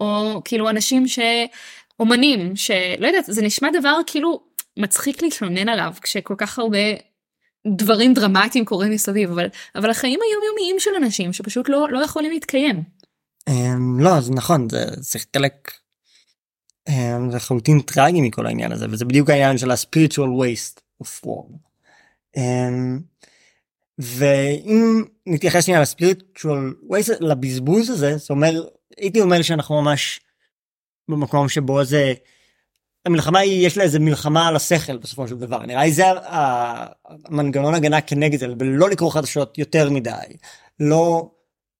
או 0.00 0.40
כאילו 0.44 0.70
אנשים 0.70 1.08
ש... 1.08 1.18
אומנים 2.00 2.56
שלא 2.56 3.06
יודעת 3.06 3.24
זה 3.28 3.42
נשמע 3.42 3.68
דבר 3.80 3.96
כאילו 4.06 4.40
מצחיק 4.76 5.22
להתלונן 5.22 5.68
עליו 5.68 5.92
כשכל 6.02 6.34
כך 6.38 6.58
הרבה 6.58 6.78
דברים 7.66 8.14
דרמטיים 8.14 8.64
קורים 8.64 8.92
מסביב 8.92 9.30
אבל 9.30 9.46
אבל 9.74 9.90
החיים 9.90 10.20
היומיומיים 10.22 10.76
של 10.78 10.90
אנשים 10.96 11.32
שפשוט 11.32 11.68
לא 11.68 11.88
לא 11.90 12.04
יכולים 12.04 12.30
להתקיים. 12.30 12.82
Um, 13.50 13.52
לא 13.98 14.20
זה 14.20 14.32
נכון 14.32 14.68
זה 14.70 14.84
זה 14.96 15.18
חלק 15.36 15.70
um, 16.88 16.92
זה 17.30 17.36
לחלוטין 17.36 17.80
טרגי 17.80 18.20
מכל 18.20 18.46
העניין 18.46 18.72
הזה 18.72 18.86
וזה 18.90 19.04
בדיוק 19.04 19.30
העניין 19.30 19.58
של 19.58 19.70
ה-spiritual 19.70 20.28
waste 20.42 20.80
of 21.04 21.26
war. 21.26 21.54
Um, 22.36 22.40
ואם 23.98 25.04
נתייחס 25.26 25.64
שנייה 25.64 25.80
ל-spiritual 25.80 26.94
לבזבוז 27.20 27.90
הזה 27.90 28.16
זה 28.16 28.26
אומר 28.30 28.64
הייתי 28.96 29.20
אומר 29.20 29.42
שאנחנו 29.42 29.82
ממש 29.82 30.20
במקום 31.10 31.48
שבו 31.48 31.84
זה 31.84 32.14
המלחמה 33.06 33.38
היא 33.38 33.66
יש 33.66 33.76
לה 33.76 33.84
איזה 33.84 33.98
מלחמה 33.98 34.48
על 34.48 34.56
השכל 34.56 34.96
בסופו 34.96 35.28
של 35.28 35.38
דבר. 35.38 35.66
נראה 35.66 35.84
לי 35.84 35.92
זה 35.92 36.04
המנגנון 36.24 37.74
הגנה 37.74 38.00
כנגד 38.00 38.38
זה 38.38 38.46
ולא 38.58 38.90
לקרוא 38.90 39.10
חדשות 39.10 39.58
יותר 39.58 39.90
מדי. 39.90 40.10
לא 40.80 41.30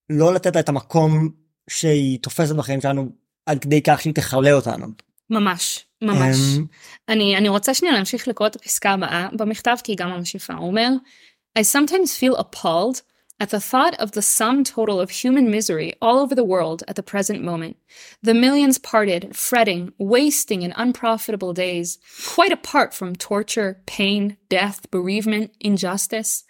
לא 0.09 0.33
לתת 0.33 0.55
לה 0.55 0.61
את 0.61 0.69
המקום 0.69 1.29
שהיא 1.69 2.19
תופסת 2.19 2.55
בחיים 2.55 2.81
שלנו 2.81 3.09
עד 3.45 3.59
כדי 3.59 3.81
כך 3.81 4.01
שהיא 4.01 4.13
תכלה 4.13 4.53
אותנו. 4.53 4.87
ממש 5.29 5.85
ממש. 6.01 6.35
um, 6.35 6.61
אני 7.09 7.37
אני 7.37 7.49
רוצה 7.49 7.73
שנייה 7.73 7.95
להמשיך 7.95 8.27
לקרוא 8.27 8.47
את 8.47 8.55
הפסקה 8.55 8.91
הבאה 8.91 9.27
במכתב 9.37 9.75
כי 9.83 9.91
היא 9.91 9.97
גם 9.97 10.09
ממשיכה 10.09 10.53
הוא 10.53 10.67
אומר 10.67 10.89
I 11.59 11.61
sometimes 11.61 12.19
feel 12.19 12.39
appalled 12.39 13.01
at 13.41 13.49
the 13.49 13.59
thought 13.59 13.95
of 13.95 14.11
the 14.11 14.21
sum 14.21 14.63
total 14.63 14.99
of 14.99 15.09
human 15.09 15.49
misery 15.49 15.95
all 15.99 16.19
over 16.19 16.35
the 16.35 16.43
world 16.43 16.83
at 16.87 16.95
the 16.95 17.01
present 17.01 17.41
moment, 17.41 17.75
the 18.21 18.35
millions 18.35 18.77
parted, 18.77 19.35
fretting, 19.35 19.91
wasting 19.97 20.61
in 20.61 20.71
unprofitable 20.75 21.51
days, 21.51 21.97
quite 22.35 22.51
apart 22.51 22.93
from 22.93 23.15
torture, 23.15 23.81
pain, 23.87 24.37
death, 24.47 24.85
bereavement, 24.91 25.51
injustice. 25.59 26.43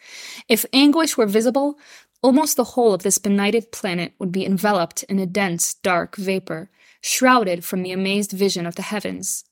If 0.49 0.65
anguish 0.73 1.15
were 1.15 1.27
visible, 1.27 1.79
almost 2.21 2.57
the 2.57 2.65
whole 2.75 2.93
of 2.93 3.03
this 3.03 3.19
benighted 3.19 3.71
planet 3.71 4.11
would 4.19 4.33
be 4.33 4.45
enveloped 4.45 5.03
in 5.03 5.17
a 5.17 5.25
dense, 5.25 5.75
dark 5.75 6.17
vapor, 6.17 6.69
shrouded 6.99 7.63
from 7.63 7.83
the 7.83 7.93
amazed 7.93 8.33
vision 8.33 8.65
of 8.65 8.75
the 8.75 8.81
heavens. 8.81 9.45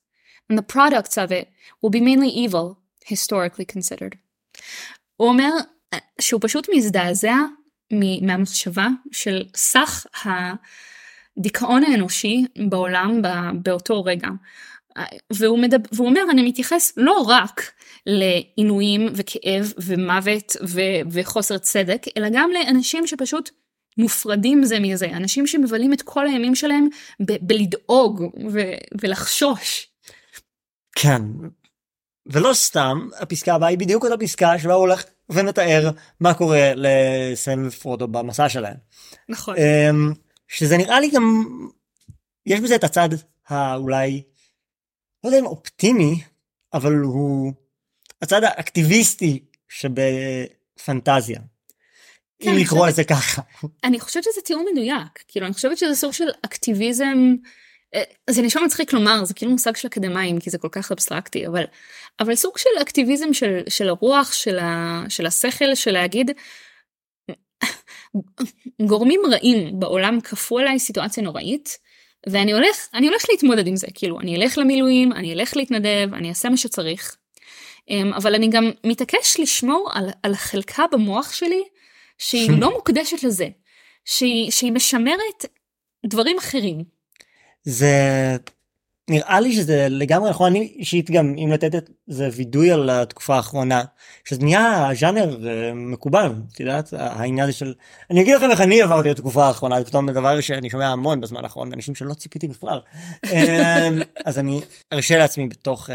And 0.50 0.58
the 0.58 0.62
products 0.62 1.17
of 1.17 1.31
it 1.31 1.50
will 1.81 1.89
be 1.89 2.01
mainly 2.01 2.27
evil, 2.27 2.79
historically 3.05 3.63
considered. 3.63 4.19
Omer 5.17 5.67
שהוא 6.22 6.41
פשוט 6.43 6.67
מזדעזע 6.75 7.36
מהמחשבה 8.22 8.88
של 9.12 9.43
סך 9.55 10.05
הדיכאון 11.38 11.84
האנושי 11.84 12.46
בעולם 12.69 13.22
באותו 13.63 14.03
רגע. 14.03 14.27
והוא, 15.34 15.60
מדבר, 15.60 15.89
והוא 15.91 16.08
אומר 16.08 16.22
אני 16.31 16.50
מתייחס 16.50 16.93
לא 16.98 17.25
רק 17.27 17.72
לעינויים 18.05 19.08
וכאב 19.15 19.74
ומוות 19.77 20.55
ו, 20.67 20.81
וחוסר 21.12 21.58
צדק 21.58 22.01
אלא 22.17 22.27
גם 22.34 22.50
לאנשים 22.53 23.08
שפשוט 23.08 23.50
מופרדים 23.98 24.63
זה 24.63 24.79
מזה 24.79 25.05
אנשים 25.05 25.48
שמבלים 25.48 25.93
את 25.93 26.01
כל 26.01 26.27
הימים 26.27 26.55
שלהם 26.55 26.88
ב- 27.19 27.48
בלדאוג 27.48 28.22
ו- 28.51 28.77
ולחשוש. 29.01 29.88
כן 30.96 31.22
ולא 32.25 32.53
סתם 32.53 33.08
הפסקה 33.19 33.55
הבאה 33.55 33.69
היא 33.69 33.77
בדיוק 33.77 34.03
אותה 34.03 34.17
פסקה 34.17 34.60
שבה 34.60 34.74
הוא 34.74 34.81
הולך 34.81 35.03
ומתאר 35.29 35.89
מה 36.19 36.33
קורה 36.33 36.71
לסם 36.75 37.67
ופרודו 37.67 38.07
במסע 38.07 38.50
שלהם. 38.50 38.77
נכון. 39.29 39.55
אמ, 39.57 40.13
שזה 40.48 40.77
נראה 40.77 41.00
לי 41.00 41.09
גם 41.09 41.45
יש 42.45 42.59
בזה 42.59 42.75
את 42.75 42.83
הצד 42.83 43.09
האולי 43.48 44.24
לא 45.24 45.29
יודע 45.29 45.39
אם 45.39 45.45
אופטימי 45.45 46.21
אבל 46.74 46.93
הוא 46.93 47.53
הצד 48.21 48.43
האקטיביסטי 48.43 49.43
שבפנטזיה. 49.69 51.39
כן, 52.39 52.50
אם 52.50 52.57
לקרוא 52.57 52.89
את 52.89 52.95
זה 52.95 53.03
ככה. 53.03 53.41
אני 53.83 54.00
חושבת 54.00 54.24
שזה 54.24 54.41
תיאור 54.45 54.65
מדויק 54.71 55.24
כאילו 55.27 55.45
אני 55.45 55.53
חושבת 55.53 55.77
שזה 55.77 55.95
סוג 55.95 56.12
של 56.12 56.27
אקטיביזם 56.45 57.36
זה 58.29 58.41
נשמע 58.41 58.62
מצחיק 58.65 58.93
לומר 58.93 59.25
זה 59.25 59.34
כאילו 59.34 59.51
מושג 59.51 59.75
של 59.75 59.88
אקדמאים 59.88 60.39
כי 60.39 60.50
זה 60.50 60.58
כל 60.58 60.67
כך 60.72 60.91
אבסטרקטי 60.91 61.48
אבל 61.48 61.63
אבל 62.19 62.36
סוג 62.36 62.58
של 62.58 62.69
אקטיביזם 62.81 63.34
של 63.34 63.60
של 63.69 63.89
הרוח 63.89 64.34
של, 64.34 64.60
ה, 64.60 65.03
של 65.10 65.25
השכל 65.25 65.75
של 65.75 65.91
להגיד 65.91 66.31
גורמים 68.81 69.22
רעים 69.31 69.79
בעולם 69.79 70.22
כפו 70.22 70.60
עליי 70.60 70.79
סיטואציה 70.79 71.24
נוראית 71.24 71.77
ואני 72.27 72.53
הולך 72.53 72.88
אני 72.93 73.08
הולך 73.08 73.25
להתמודד 73.29 73.67
עם 73.67 73.75
זה 73.75 73.88
כאילו 73.93 74.19
אני 74.19 74.36
אלך 74.36 74.58
למילואים 74.58 75.13
אני 75.13 75.34
אלך 75.34 75.58
להתנדב 75.58 76.13
אני 76.13 76.29
אעשה 76.29 76.50
מה 76.50 76.58
שצריך 76.58 77.17
אמ, 77.89 78.13
אבל 78.13 78.36
אני 78.36 78.50
גם 78.50 78.72
מתעקש 78.84 79.39
לשמור 79.39 79.89
על, 79.93 80.10
על 80.24 80.36
חלקה 80.36 80.84
במוח 80.91 81.34
שלי 81.34 81.63
שהיא 82.17 82.51
לא 82.62 82.72
מוקדשת 82.72 83.24
לזה 83.24 83.48
שהיא, 84.05 84.51
שהיא 84.51 84.72
משמרת 84.72 85.46
דברים 86.05 86.38
אחרים. 86.38 86.98
זה 87.63 88.37
נראה 89.09 89.39
לי 89.39 89.53
שזה 89.53 89.87
לגמרי 89.89 90.29
נכון 90.29 90.47
אני 90.47 90.73
אישית 90.75 91.11
גם 91.11 91.35
אם 91.37 91.49
לתת 91.51 91.75
את 91.75 91.89
זה 92.07 92.29
וידוי 92.35 92.71
על 92.71 92.89
התקופה 92.89 93.35
האחרונה 93.35 93.83
שזה 94.25 94.41
נהיה 94.43 94.89
ז'אנר 94.99 95.47
אה, 95.47 95.73
מקובל 95.73 96.33
את 96.53 96.59
יודעת 96.59 96.93
העניין 96.93 97.43
הזה 97.43 97.53
של 97.57 97.73
אני 98.11 98.21
אגיד 98.21 98.35
לכם 98.35 98.51
איך 98.51 98.61
אני 98.61 98.81
עברתי 98.81 99.11
את 99.11 99.15
התקופה 99.15 99.45
האחרונה 99.45 99.79
זה 99.79 99.85
פתאום 99.85 100.11
דבר 100.11 100.41
שאני 100.41 100.69
שומע 100.69 100.87
המון 100.87 101.21
בזמן 101.21 101.43
האחרון 101.43 101.73
אנשים 101.73 101.95
שלא 101.95 102.13
ציפיתי 102.13 102.47
בכלל 102.47 102.79
אה, 103.31 103.89
אז 104.25 104.39
אני 104.39 104.61
ארשה 104.93 105.17
לעצמי 105.17 105.47
בתוך 105.47 105.89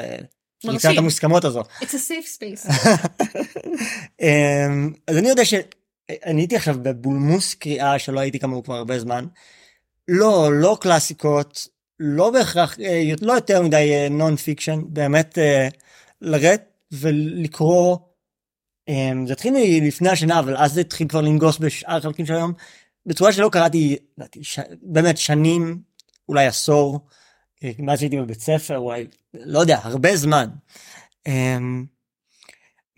קבוצת 0.66 0.88
אה, 0.88 0.99
המוסכמות 0.99 1.44
הזו. 1.44 1.61
It's 1.61 1.85
a 1.85 2.11
safe 2.11 2.38
space. 2.38 2.73
אז 5.09 5.16
אני 5.16 5.28
יודע 5.28 5.44
שאני 5.44 6.40
הייתי 6.40 6.56
עכשיו 6.56 6.76
בבולמוס 6.83 7.54
קריאה 7.54 7.99
שלא 7.99 8.21
הייתי 8.21 8.38
כמוהו 8.38 8.62
כבר 8.62 8.75
הרבה 8.75 8.99
זמן. 8.99 9.25
לא, 10.08 10.50
לא 10.52 10.78
קלאסיקות, 10.80 11.68
לא 12.00 12.30
בהכרח, 12.30 12.80
אה, 12.80 13.12
לא 13.23 13.32
יותר 13.32 13.62
מדי 13.62 14.06
non 14.11 14.33
אה, 14.32 14.37
fiction, 14.37 14.81
באמת 14.87 15.38
אה, 15.38 15.68
לרדת 16.20 16.62
ולקרוא, 16.92 17.96
זה 19.26 19.32
התחיל 19.32 19.54
לפני 19.82 20.08
השנה, 20.08 20.38
אבל 20.38 20.56
אז 20.56 20.73
זה 20.73 20.80
התחיל 20.80 21.08
כבר 21.08 21.20
לנגוס 21.20 21.58
בשאר 21.58 21.96
החלקים 21.96 22.26
של 22.26 22.34
היום, 22.34 22.52
בצורה 23.06 23.32
שלא 23.32 23.49
קראתי, 23.52 23.96
ש... 24.42 24.58
באמת 24.82 25.18
שנים, 25.18 25.82
אולי 26.28 26.46
עשור, 26.46 27.00
מאז 27.78 27.99
שהייתי 27.99 28.16
בבית 28.16 28.40
ספר, 28.40 28.78
אולי, 28.78 29.06
לא 29.34 29.58
יודע, 29.58 29.78
הרבה 29.82 30.16
זמן. 30.16 30.49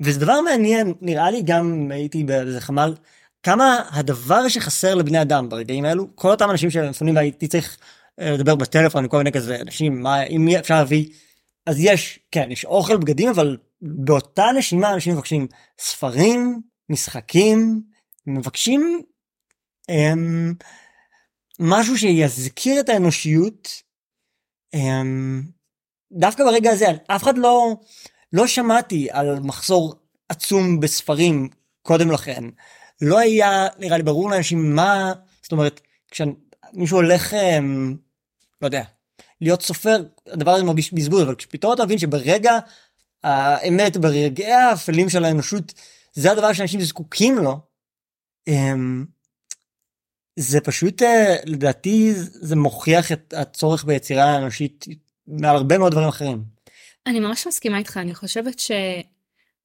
וזה 0.00 0.20
דבר 0.20 0.40
מעניין, 0.40 0.94
נראה 1.00 1.30
לי 1.30 1.42
גם 1.42 1.90
הייתי 1.90 2.24
באיזה 2.24 2.60
חמ"ל, 2.60 2.94
כמה 3.46 3.82
הדבר 3.90 4.48
שחסר 4.48 4.94
לבני 4.94 5.22
אדם 5.22 5.48
ברגעים 5.48 5.84
האלו 5.84 6.08
כל 6.14 6.30
אותם 6.30 6.50
אנשים 6.50 6.70
שמפונים 6.70 7.16
והייתי 7.16 7.48
צריך 7.48 7.78
אה, 8.20 8.30
לדבר 8.30 8.54
בטלפון 8.54 9.04
עם 9.04 9.08
כל 9.10 9.18
מיני 9.18 9.32
כזה 9.32 9.60
אנשים 9.60 10.02
מה 10.02 10.22
אם 10.22 10.48
אפשר 10.48 10.74
להביא 10.74 11.08
אז 11.66 11.76
יש, 11.80 12.18
כן, 12.30 12.48
יש 12.50 12.64
אוכל, 12.64 12.96
בגדים, 12.96 13.28
אבל 13.28 13.56
באותה 13.80 14.44
נשימה 14.58 14.94
אנשים 14.94 15.14
מבקשים 15.14 15.46
ספרים, 15.78 16.60
משחקים, 16.88 17.82
מבקשים 18.26 19.02
הם, 19.88 20.54
משהו 21.60 21.98
שיזכיר 21.98 22.80
את 22.80 22.88
האנושיות. 22.88 23.68
הם, 24.72 25.42
דווקא 26.12 26.44
ברגע 26.44 26.70
הזה, 26.70 26.86
אף 27.06 27.22
אחד 27.22 27.38
לא, 27.38 27.76
לא 28.32 28.46
שמעתי 28.46 29.08
על 29.10 29.40
מחסור 29.40 29.94
עצום 30.28 30.80
בספרים 30.80 31.48
קודם 31.82 32.10
לכן. 32.10 32.44
לא 33.00 33.18
היה 33.18 33.66
נראה 33.78 33.96
לי 33.96 34.02
ברור 34.02 34.30
לאנשים 34.30 34.74
מה, 34.76 35.12
זאת 35.42 35.52
אומרת, 35.52 35.80
כשמישהו 36.10 36.96
הולך, 36.96 37.32
הם, 37.32 37.96
לא 38.62 38.66
יודע, 38.66 38.82
להיות 39.40 39.62
סופר, 39.62 40.04
הדבר 40.26 40.50
הזה 40.50 40.64
מרגיש 40.64 40.94
בזבוז, 40.94 41.22
אבל 41.22 41.34
כשפתאום 41.34 41.72
אתה 41.72 41.84
מבין 41.84 41.98
שברגע 41.98 42.58
האמת, 43.24 43.96
ברגעי 43.96 44.52
האפלים 44.52 45.08
של 45.08 45.24
האנושות, 45.24 45.72
זה 46.12 46.32
הדבר 46.32 46.52
שאנשים 46.52 46.80
זקוקים 46.80 47.38
לו, 47.38 47.60
הם, 48.46 49.06
זה 50.36 50.60
פשוט, 50.60 51.02
אה, 51.02 51.36
לדעתי, 51.44 52.12
זה 52.16 52.56
מוכיח 52.56 53.12
את 53.12 53.34
הצורך 53.36 53.84
ביצירה 53.84 54.24
האנושית 54.24 54.84
מעל 55.26 55.56
הרבה 55.56 55.78
מאוד 55.78 55.92
דברים 55.92 56.08
אחרים. 56.08 56.44
אני 57.06 57.20
ממש 57.20 57.46
מסכימה 57.46 57.78
איתך, 57.78 57.96
אני 57.96 58.14
חושבת 58.14 58.58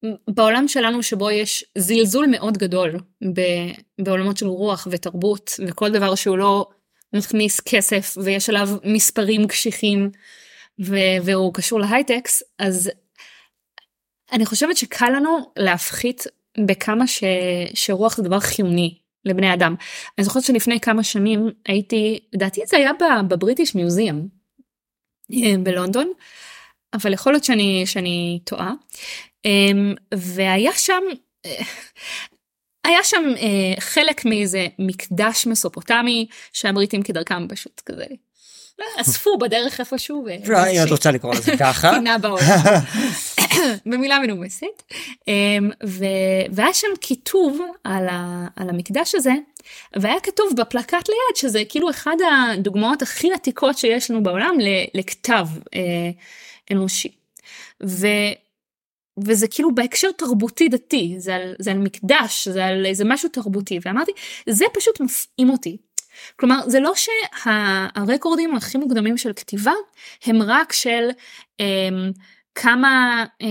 שבעולם 0.04 0.68
שלנו 0.68 1.02
שבו 1.02 1.30
יש 1.30 1.64
זלזול 1.78 2.26
מאוד 2.26 2.58
גדול 2.58 2.96
בעולמות 4.00 4.36
של 4.36 4.46
רוח 4.46 4.88
ותרבות 4.90 5.50
וכל 5.68 5.90
דבר 5.90 6.14
שהוא 6.14 6.38
לא 6.38 6.68
מכניס 7.12 7.60
כסף 7.60 8.14
ויש 8.24 8.48
עליו 8.48 8.68
מספרים 8.84 9.48
קשיחים 9.48 10.10
והוא 11.22 11.54
קשור 11.54 11.80
להייטקס, 11.80 12.42
אז 12.58 12.90
אני 14.32 14.46
חושבת 14.46 14.76
שקל 14.76 15.10
לנו 15.10 15.52
להפחית 15.56 16.24
בכמה 16.66 17.06
ש... 17.06 17.24
שרוח 17.74 18.16
זה 18.16 18.22
דבר 18.22 18.40
חיוני 18.40 18.98
לבני 19.24 19.54
אדם. 19.54 19.74
אני 20.18 20.24
זוכרת 20.24 20.42
שלפני 20.42 20.80
כמה 20.80 21.02
שנים 21.02 21.50
הייתי, 21.66 22.18
לדעתי 22.32 22.60
זה 22.66 22.76
היה 22.76 22.90
בבריטיש 23.28 23.74
מיוזיאם 23.74 24.22
אה, 25.32 25.58
בלונדון, 25.62 26.12
אבל 26.94 27.12
יכול 27.12 27.32
להיות 27.32 27.44
שאני, 27.44 27.82
שאני 27.86 28.40
טועה. 28.44 28.72
אמ, 29.44 29.94
והיה 30.14 30.72
שם, 30.72 31.02
היה 32.84 33.04
שם 33.04 33.22
אה, 33.36 33.80
חלק 33.80 34.24
מאיזה 34.24 34.66
מקדש 34.78 35.46
מסופוטמי 35.46 36.26
שהבריטים 36.52 37.02
כדרכם 37.02 37.48
פשוט 37.48 37.80
כזה 37.86 38.04
אספו 38.96 39.38
בדרך 39.38 39.80
איפשהו. 39.80 40.26
אם 40.28 40.82
את 40.86 40.90
רוצה 40.90 41.10
לקרוא 41.10 41.34
לזה 41.34 41.52
ככה. 41.58 41.90
פינה 41.94 42.18
בעולם. 42.18 42.58
במילה 43.86 44.18
מנומסת. 44.18 44.82
אמ, 45.28 45.70
והיה 46.52 46.74
שם 46.74 46.86
כיתוב 47.00 47.60
על, 47.84 48.08
ה, 48.08 48.46
על 48.56 48.68
המקדש 48.68 49.14
הזה, 49.14 49.32
והיה 49.96 50.20
כתוב 50.22 50.52
בפלקט 50.56 51.08
ליד 51.08 51.36
שזה 51.36 51.62
כאילו 51.68 51.90
אחד 51.90 52.16
הדוגמאות 52.32 53.02
הכי 53.02 53.32
עתיקות 53.32 53.78
שיש 53.78 54.10
לנו 54.10 54.22
בעולם 54.22 54.54
לכתב 54.94 55.46
אה, 55.74 56.10
אנושי. 56.70 57.12
וזה 59.24 59.48
כאילו 59.48 59.74
בהקשר 59.74 60.08
תרבותי 60.12 60.68
דתי, 60.68 61.14
זה 61.18 61.34
על, 61.34 61.54
זה 61.58 61.70
על 61.70 61.78
מקדש, 61.78 62.48
זה 62.48 62.66
על 62.66 62.86
איזה 62.86 63.04
משהו 63.04 63.28
תרבותי, 63.28 63.78
ואמרתי, 63.84 64.12
זה 64.48 64.64
פשוט 64.74 65.00
מפעים 65.00 65.50
אותי. 65.50 65.76
כלומר 66.36 66.68
זה 66.68 66.80
לא 66.80 66.92
שהרקורדים 66.94 68.54
הכי 68.54 68.78
מוקדמים 68.78 69.18
של 69.18 69.32
כתיבה 69.32 69.72
הם 70.26 70.42
רק 70.42 70.72
של 70.72 71.08
אה, 71.60 71.88
כמה 72.54 73.24
אה, 73.42 73.48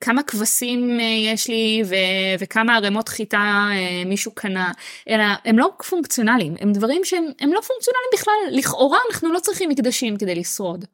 כמה 0.00 0.22
כבשים 0.22 1.00
אה, 1.00 1.04
יש 1.04 1.48
לי 1.48 1.82
ו, 1.84 1.94
וכמה 2.38 2.76
ערימות 2.76 3.08
חיטה 3.08 3.68
אה, 3.70 4.02
מישהו 4.06 4.32
קנה 4.34 4.72
אלא 5.08 5.24
הם 5.44 5.58
לא 5.58 5.70
פונקציונליים 5.88 6.54
הם 6.60 6.72
דברים 6.72 7.04
שהם 7.04 7.24
לא 7.52 7.60
פונקציונליים 7.60 8.10
בכלל 8.14 8.58
לכאורה 8.58 8.98
אנחנו 9.10 9.32
לא 9.32 9.38
צריכים 9.38 9.70
מקדשים 9.70 10.16
כדי 10.16 10.34
לשרוד. 10.34 10.84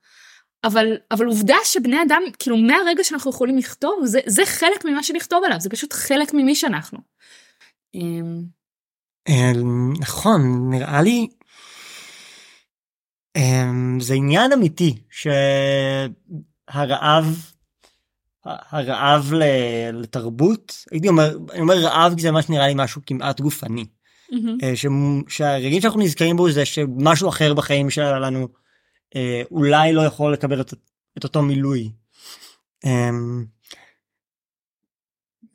אבל 0.65 0.97
אבל 1.11 1.27
עובדה 1.27 1.57
שבני 1.65 2.03
אדם 2.03 2.23
כאילו 2.39 2.57
מהרגע 2.57 3.05
שאנחנו 3.05 3.31
יכולים 3.31 3.59
לכתוב 3.59 4.01
זה 4.05 4.21
זה 4.27 4.47
חלק 4.47 4.85
ממה 4.85 5.03
שנכתוב 5.03 5.45
עליו 5.45 5.61
זה 5.61 5.71
פשוט 5.71 5.93
חלק 5.93 6.35
ממי 6.35 6.55
שאנחנו. 6.55 6.99
אמ, 7.95 8.43
אמ, 9.29 9.93
נכון 10.01 10.71
נראה 10.71 11.03
לי 11.03 11.29
אמ, 13.37 13.99
זה 14.01 14.15
עניין 14.15 14.53
אמיתי 14.53 14.95
שהרעב 16.71 17.25
הרעב 18.45 19.33
לתרבות 19.93 20.85
הייתי 20.91 21.09
אומר 21.09 21.39
אני 21.53 21.61
אומר 21.61 21.79
רעב 21.79 22.15
כי 22.17 22.23
זה 22.23 22.31
ממש 22.31 22.49
נראה 22.49 22.67
לי 22.67 22.75
משהו 22.77 23.01
כמעט 23.07 23.41
גופני. 23.41 23.87
אה, 24.63 24.73
שהרגעים 25.29 25.81
שאנחנו 25.81 26.01
נזכרים 26.01 26.37
בו 26.37 26.51
זה 26.51 26.65
שמשהו 26.65 27.29
אחר 27.29 27.55
בחיים 27.55 27.91
שלנו 27.91 28.49
אה, 29.17 29.43
אולי 29.51 29.93
לא 29.93 30.01
יכול 30.01 30.33
לקבל 30.33 30.61
את 31.19 31.25
אותו 31.25 31.43
מילוי. 31.43 31.91
אמ, 32.85 33.45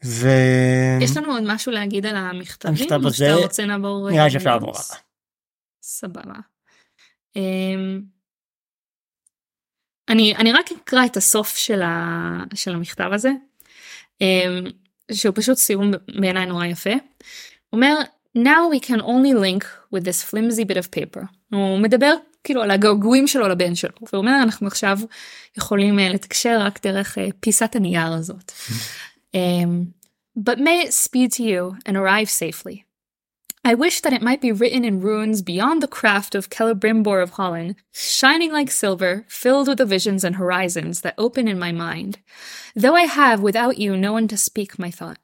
ו... 0.06 0.28
יש 1.02 1.18
לנו 1.18 1.34
עוד 1.34 1.44
משהו 1.46 1.72
להגיד 1.72 2.06
על 2.06 2.16
המכתבים? 2.16 2.76
המכתב 2.76 3.06
הזה, 3.06 3.26
שאתה 3.26 3.36
רוצה 3.36 3.66
לעבור... 3.66 4.10
נראה 4.10 4.24
לי 4.26 4.32
שאפשר 4.32 4.50
לעבור 4.50 4.74
סבבה. 5.82 6.34
Um, 7.38 8.02
אני, 10.10 10.36
אני 10.36 10.52
רק 10.52 10.72
אקרא 10.72 11.06
את 11.06 11.18
הסוף 11.18 11.58
של, 11.58 11.82
ה, 11.82 12.44
של 12.54 12.74
המכתב 12.74 13.10
הזה, 13.14 13.32
um, 14.24 14.72
שהוא 15.12 15.36
פשוט 15.36 15.58
סיום 15.58 15.92
בעיניי 16.20 16.46
נורא 16.46 16.66
יפה. 16.66 16.94
הוא 16.94 17.00
אומר, 17.74 17.96
Now 18.38 18.68
we 18.68 18.80
can 18.80 19.00
only 19.02 19.34
link 19.34 19.64
with 19.92 20.04
this 20.06 20.24
flimsy 20.24 20.66
bit 20.66 20.78
of 20.78 20.90
paper. 20.96 21.26
הוא 21.52 21.80
מדבר 21.80 22.14
כאילו 22.44 22.62
על 22.62 22.72
הגעגועים 22.72 23.28
שלו 23.28 23.48
לבן 23.48 23.76
שלו. 23.76 23.92
והוא 24.02 24.22
אומר 24.22 24.40
אנחנו 24.44 24.68
עכשיו 24.68 25.00
יכולים 25.58 26.00
uh, 26.00 26.02
לתקשר 26.02 26.58
רק 26.62 26.84
דרך 26.84 27.18
uh, 27.18 27.22
פיסת 27.40 27.76
הנייר 27.76 28.14
הזאת. 28.14 28.52
Um, 29.36 29.94
but 30.38 30.60
may 30.60 30.82
it 30.86 30.94
speed 30.94 31.32
to 31.34 31.44
you 31.44 31.78
and 31.86 31.98
arrive 31.98 32.30
safely. 32.30 32.86
I 33.66 33.76
wish 33.76 34.02
that 34.02 34.12
it 34.12 34.22
might 34.22 34.42
be 34.42 34.52
written 34.52 34.84
in 34.84 35.00
runes 35.00 35.42
beyond 35.42 35.82
the 35.82 35.88
craft 35.88 36.36
of 36.36 36.50
Celebrimbor 36.50 37.24
of 37.24 37.32
Holland, 37.32 37.76
shining 37.94 38.52
like 38.52 38.70
silver, 38.70 39.26
filled 39.30 39.70
with 39.70 39.78
the 39.78 39.86
visions 39.86 40.26
and 40.26 40.36
horizons 40.36 41.00
that 41.02 41.16
open 41.18 41.48
in 41.48 41.58
my 41.58 41.72
mind, 41.72 42.20
though 42.76 42.96
I 43.04 43.06
have 43.22 43.40
without 43.40 43.78
you 43.78 43.96
no 43.96 44.12
one 44.12 44.28
to 44.28 44.38
speak 44.38 44.78
my 44.78 44.92
thought. 44.92 45.18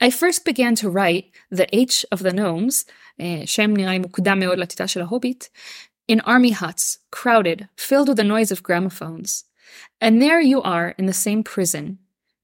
I 0.00 0.10
first 0.10 0.44
began 0.44 0.74
to 0.76 0.90
write 0.90 1.26
the 1.48 1.68
H 1.72 2.04
of 2.10 2.24
the 2.24 2.32
Gnomes, 2.32 2.84
שם 3.44 3.76
נראה 3.76 3.98
מוקדם 3.98 4.38
מאוד 4.38 4.58
לעתידה 4.58 4.88
של 4.88 5.00
ההוביט, 5.00 5.44
in 6.07 6.19
army 6.21 6.51
huts, 6.51 6.99
crowded, 7.11 7.69
filled 7.77 8.07
with 8.09 8.17
the 8.17 8.23
noise 8.23 8.51
of 8.51 8.63
gramophones. 8.63 9.45
And 9.99 10.21
there 10.21 10.41
you 10.41 10.61
are 10.61 10.89
in 10.97 11.05
the 11.05 11.13
same 11.13 11.43
prison, 11.43 11.99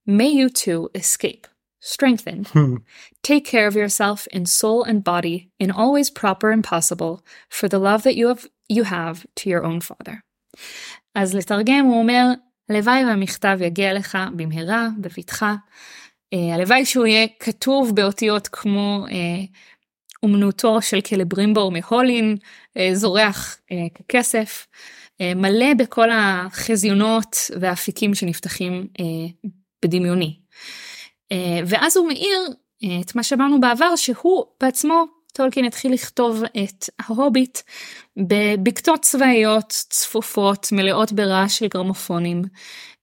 May 0.09 0.29
you 0.29 0.47
too 0.49 0.89
escape, 0.95 1.47
strengthened. 1.81 2.47
Hmm. 2.47 2.77
Take 3.23 3.43
care 3.43 3.67
of 3.67 3.75
yourself 3.75 4.25
in 4.27 4.45
soul 4.45 4.83
and 4.83 5.03
body, 5.03 5.49
in 5.59 5.69
always 5.69 6.09
proper 6.09 6.49
and 6.49 6.63
possible, 6.63 7.25
for 7.49 7.67
the 7.67 7.77
love 7.77 8.03
that 8.03 8.15
you 8.15 8.29
have, 8.29 8.47
you 8.69 8.83
have 8.83 9.25
to 9.35 9.49
your 9.49 9.65
own 9.65 9.81
father. 9.81 10.21
אז 11.15 11.35
לתרגם 11.35 11.85
הוא 11.85 11.99
אומר, 11.99 12.25
הלוואי 12.69 13.05
והמכתב 13.05 13.57
יגיע 13.61 13.93
לך 13.93 14.17
במהרה, 14.35 14.87
בבטחה. 15.01 15.55
Uh, 16.35 16.37
הלוואי 16.53 16.85
שהוא 16.85 17.05
יהיה 17.05 17.27
כתוב 17.39 17.95
באותיות 17.95 18.47
כמו 18.47 19.05
uh, 19.09 19.11
אומנותו 20.22 20.82
של 20.82 21.00
קלברימבור 21.00 21.72
מהולין, 21.72 22.36
uh, 22.78 22.80
זורח 22.94 23.58
uh, 23.70 23.74
ככסף, 23.98 24.66
uh, 25.12 25.34
מלא 25.36 25.74
בכל 25.78 26.08
החזיונות 26.12 27.36
והאפיקים 27.60 28.14
שנפתחים 28.14 28.86
בדמיוני. 29.84 30.42
אה, 31.32 31.60
ואז 31.66 31.96
הוא 31.96 32.08
מאיר 32.08 32.48
אה, 32.84 33.00
את 33.00 33.14
מה 33.14 33.22
שאמרנו 33.22 33.60
בעבר 33.60 33.96
שהוא 33.96 34.44
בעצמו 34.60 35.04
טולקין 35.32 35.64
התחיל 35.64 35.92
לכתוב 35.92 36.42
את 36.64 36.90
ההוביט 36.98 37.58
בבקתות 38.16 39.02
צבאיות 39.02 39.68
צפופות 39.68 40.68
מלאות 40.72 41.12
ברעש 41.12 41.58
של 41.58 41.66
גרמופונים 41.66 42.42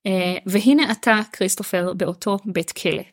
אה, 0.07 0.37
והנה 0.45 0.91
אתה 0.91 1.19
כריסטופר 1.31 1.93
באותו 1.93 2.37
בית 2.45 2.71
כלא. 2.71 3.03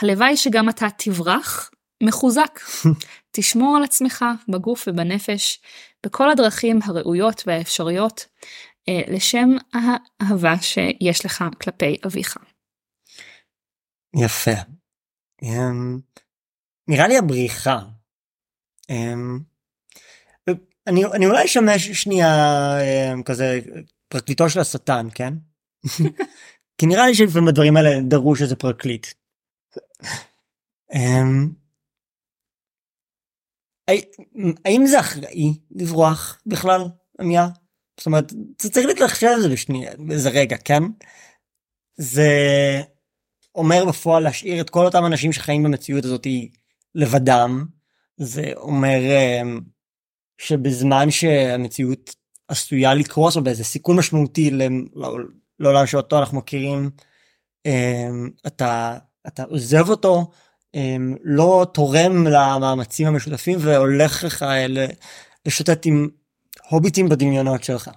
הלוואי 0.00 0.36
שגם 0.36 0.68
אתה 0.68 0.86
תברח 0.96 1.70
מחוזק 2.02 2.60
תשמור 3.32 3.76
על 3.76 3.84
עצמך 3.84 4.24
בגוף 4.48 4.88
ובנפש 4.88 5.60
בכל 6.06 6.30
הדרכים 6.30 6.78
הראויות 6.84 7.42
והאפשריות 7.46 8.26
לשם 9.08 9.48
האהבה 9.72 10.54
שיש 10.60 11.26
לך 11.26 11.44
כלפי 11.62 11.96
אביך. 12.06 12.36
יפה. 14.16 14.50
Um, 15.44 16.00
נראה 16.88 17.08
לי 17.08 17.18
הבריחה. 17.18 17.78
Um, 18.92 19.40
אני, 20.86 21.04
אני 21.04 21.26
אולי 21.26 21.44
אשמש 21.44 21.90
שנייה 21.90 22.34
um, 22.78 23.22
כזה 23.22 23.60
פרקליטו 24.08 24.50
של 24.50 24.60
השטן, 24.60 25.08
כן? 25.14 25.34
כי 26.78 26.86
נראה 26.86 27.06
לי 27.06 27.14
שלפעמים 27.14 27.48
בדברים 27.48 27.76
האלה 27.76 28.00
דרוש 28.08 28.42
איזה 28.42 28.56
פרקליט. 28.56 29.06
אמ, 30.94 31.48
האם 34.64 34.86
זה 34.86 35.00
אחראי 35.00 35.54
לברוח 35.70 36.40
בכלל, 36.46 36.80
עמיה? 37.20 37.48
זאת 38.00 38.06
אומרת, 38.06 38.32
צריך 38.58 38.86
להתחשב 38.86 39.26
על 39.26 39.40
זה 39.40 39.48
בשנייה, 39.48 39.92
באיזה 39.98 40.30
רגע, 40.30 40.56
כן? 40.56 40.82
זה 41.98 42.30
אומר 43.54 43.84
בפועל 43.84 44.22
להשאיר 44.22 44.60
את 44.60 44.70
כל 44.70 44.84
אותם 44.84 45.06
אנשים 45.06 45.32
שחיים 45.32 45.62
במציאות 45.62 46.04
הזאת 46.04 46.26
לבדם. 46.94 47.66
זה 48.16 48.52
אומר 48.56 48.98
אמ, 49.10 49.60
שבזמן 50.38 51.10
שהמציאות 51.10 52.14
עשויה 52.48 52.94
לקרוס 52.94 53.36
או 53.36 53.44
באיזה 53.44 53.64
סיכון 53.64 53.98
משמעותי 53.98 54.50
לעולם 55.58 55.86
שאותו 55.86 56.18
אנחנו 56.18 56.38
מכירים, 56.38 56.90
אמ, 57.66 58.30
אתה, 58.46 58.98
אתה 59.26 59.42
עוזב 59.42 59.88
אותו, 59.88 60.30
לא 61.22 61.66
תורם 61.74 62.26
למאמצים 62.26 63.06
המשותפים 63.06 63.58
והולך 63.60 64.24
לך 64.24 64.44
לשוטט 65.46 65.86
עם 65.86 66.08
הוביטים 66.68 67.08
בדמיונות 67.08 67.64
שלך. 67.64 67.90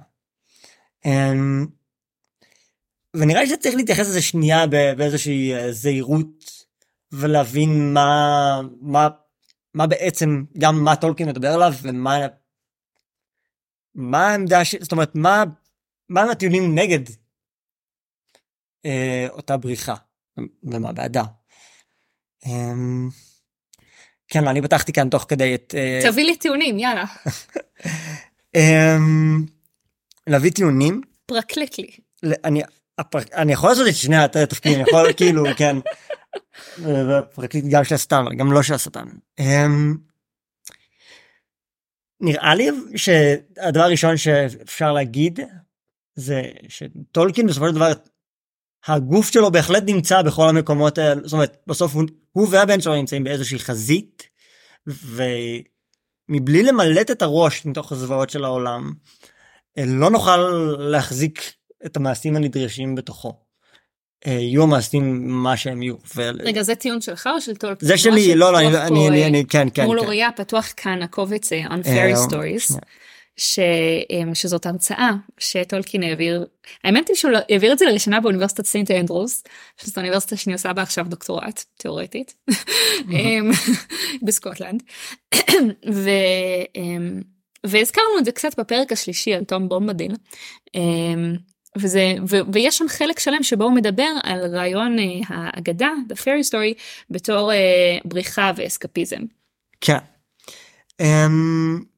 ונראה 3.13 3.41
לי 3.41 3.47
שצריך 3.47 3.75
להתייחס 3.75 4.07
לזה 4.07 4.21
שנייה 4.21 4.67
באיזושהי 4.97 5.53
אה, 5.53 5.71
זהירות 5.71 6.65
ולהבין 7.11 7.93
מה, 7.93 8.61
מה, 8.81 9.07
מה 9.73 9.87
בעצם, 9.87 10.43
גם 10.57 10.83
מה 10.83 10.95
טולקין 10.95 11.29
מדבר 11.29 11.53
עליו 11.53 11.73
ומה 11.81 12.27
מה 13.95 14.27
העמדה, 14.27 14.65
ש... 14.65 14.75
זאת 14.75 14.91
אומרת, 14.91 15.15
מה, 15.15 15.43
מה 16.09 16.31
הטיעונים 16.31 16.75
נגד 16.75 16.99
אה, 18.85 19.27
אותה 19.29 19.57
בריחה 19.57 19.95
ומה 20.63 20.91
בעדה. 20.91 21.23
אה, 22.45 22.73
כן, 24.27 24.47
אני 24.47 24.61
פתחתי 24.61 24.93
כאן 24.93 25.09
תוך 25.09 25.25
כדי 25.29 25.55
את... 25.55 25.75
אה, 25.77 26.11
תביא 26.11 26.23
לי 26.23 26.35
טיעונים, 26.35 26.79
יאללה. 26.79 27.05
אה, 28.55 28.97
להביא 30.27 30.51
טיעונים? 30.51 31.01
פרקליט 31.25 31.77
לי. 31.77 31.87
אני, 32.43 32.61
הפר... 32.97 33.19
אני 33.33 33.53
יכול 33.53 33.69
לעשות 33.69 33.87
את 33.87 33.95
שני 33.95 34.17
התפקידים, 34.17 34.79
אני 34.79 34.89
יכול 34.89 35.13
כאילו, 35.13 35.43
כן. 35.57 35.77
פרקליט 37.35 37.65
גם 37.69 37.83
של 37.83 37.95
השטן, 37.95 38.25
גם 38.37 38.51
לא 38.51 38.63
של 38.63 38.73
השטן. 38.73 39.07
אמ, 39.39 39.97
נראה 42.21 42.55
לי 42.55 42.69
שהדבר 42.95 43.81
הראשון 43.81 44.17
שאפשר 44.17 44.91
להגיד 44.91 45.39
זה 46.15 46.41
שטולקין 46.67 47.47
בסופו 47.47 47.67
של 47.67 47.75
דבר 47.75 47.91
הגוף 48.87 49.31
שלו 49.31 49.51
בהחלט 49.51 49.83
נמצא 49.85 50.21
בכל 50.21 50.49
המקומות 50.49 50.97
האלה, 50.97 51.21
זאת 51.23 51.33
אומרת 51.33 51.57
בסוף 51.67 51.95
הוא, 51.95 52.03
הוא 52.31 52.47
והבן 52.51 52.81
שלו 52.81 52.95
נמצאים 52.95 53.23
באיזושהי 53.23 53.59
חזית 53.59 54.23
ומבלי 54.87 56.63
למלט 56.63 57.11
את 57.11 57.21
הראש 57.21 57.65
מתוך 57.65 57.91
הזוועות 57.91 58.29
של 58.29 58.43
העולם 58.43 58.91
לא 59.77 60.09
נוכל 60.09 60.37
להחזיק 60.79 61.53
את 61.85 61.97
המעשים 61.97 62.35
הנדרשים 62.35 62.95
בתוכו. 62.95 63.33
אה, 64.27 64.31
יהיו 64.31 64.63
המעשים 64.63 65.27
מה 65.27 65.57
שהם 65.57 65.83
יהיו. 65.83 65.95
רגע 66.39 66.63
זה 66.63 66.75
טיעון 66.75 67.01
שלך 67.01 67.29
או 67.35 67.41
של 67.41 67.55
טולקין? 67.55 67.87
זה 67.87 67.97
שלי 67.97 68.35
לא 68.35 68.53
לא 68.53 68.59
אני 68.59 69.07
אני 69.07 69.25
אני 69.25 69.45
כן 69.45 69.67
כן. 69.73 69.85
מול 69.85 69.99
אוריה 69.99 70.29
פתוח 70.35 70.73
כאן 70.77 71.01
הקובץ 71.01 71.53
אה, 71.53 71.65
אה, 71.85 72.13
stories. 72.13 72.77
ש, 73.37 73.59
שזאת 74.33 74.65
הרצאה 74.65 75.11
שטולקין 75.37 76.03
העביר 76.03 76.45
האמת 76.83 77.07
היא 77.07 77.15
שהוא 77.15 77.31
לא, 77.31 77.39
העביר 77.49 77.73
את 77.73 77.79
זה 77.79 77.85
לראשונה 77.85 78.19
באוניברסיטת 78.19 78.65
סינט 78.65 78.91
אנדרוס 78.91 79.43
שזאת 79.81 79.97
האוניברסיטה 79.97 80.37
שאני 80.37 80.53
עושה 80.53 80.73
בה 80.73 80.81
עכשיו 80.81 81.05
דוקטורט 81.09 81.63
תיאורטית 81.77 82.35
בסקוטלנד 84.25 84.83
ו, 85.91 86.09
והזכרנו 87.63 88.19
את 88.19 88.25
זה 88.25 88.31
קצת 88.31 88.59
בפרק 88.59 88.91
השלישי 88.91 89.33
על 89.33 89.43
תום 89.43 89.69
בומבדין 89.69 90.11
וזה 91.77 92.13
ו, 92.29 92.35
ויש 92.53 92.77
שם 92.77 92.87
חלק 92.87 93.19
שלם 93.19 93.43
שבו 93.43 93.63
הוא 93.63 93.73
מדבר 93.73 94.09
על 94.23 94.55
רעיון 94.55 94.95
האגדה 95.27 95.89
the 96.09 96.15
fairy 96.15 96.49
story 96.49 96.81
בתור 97.09 97.51
uh, 97.51 98.07
בריחה 98.07 98.51
ואסקפיזם. 98.55 99.19
כן. 99.81 99.97
Um, 101.01 101.92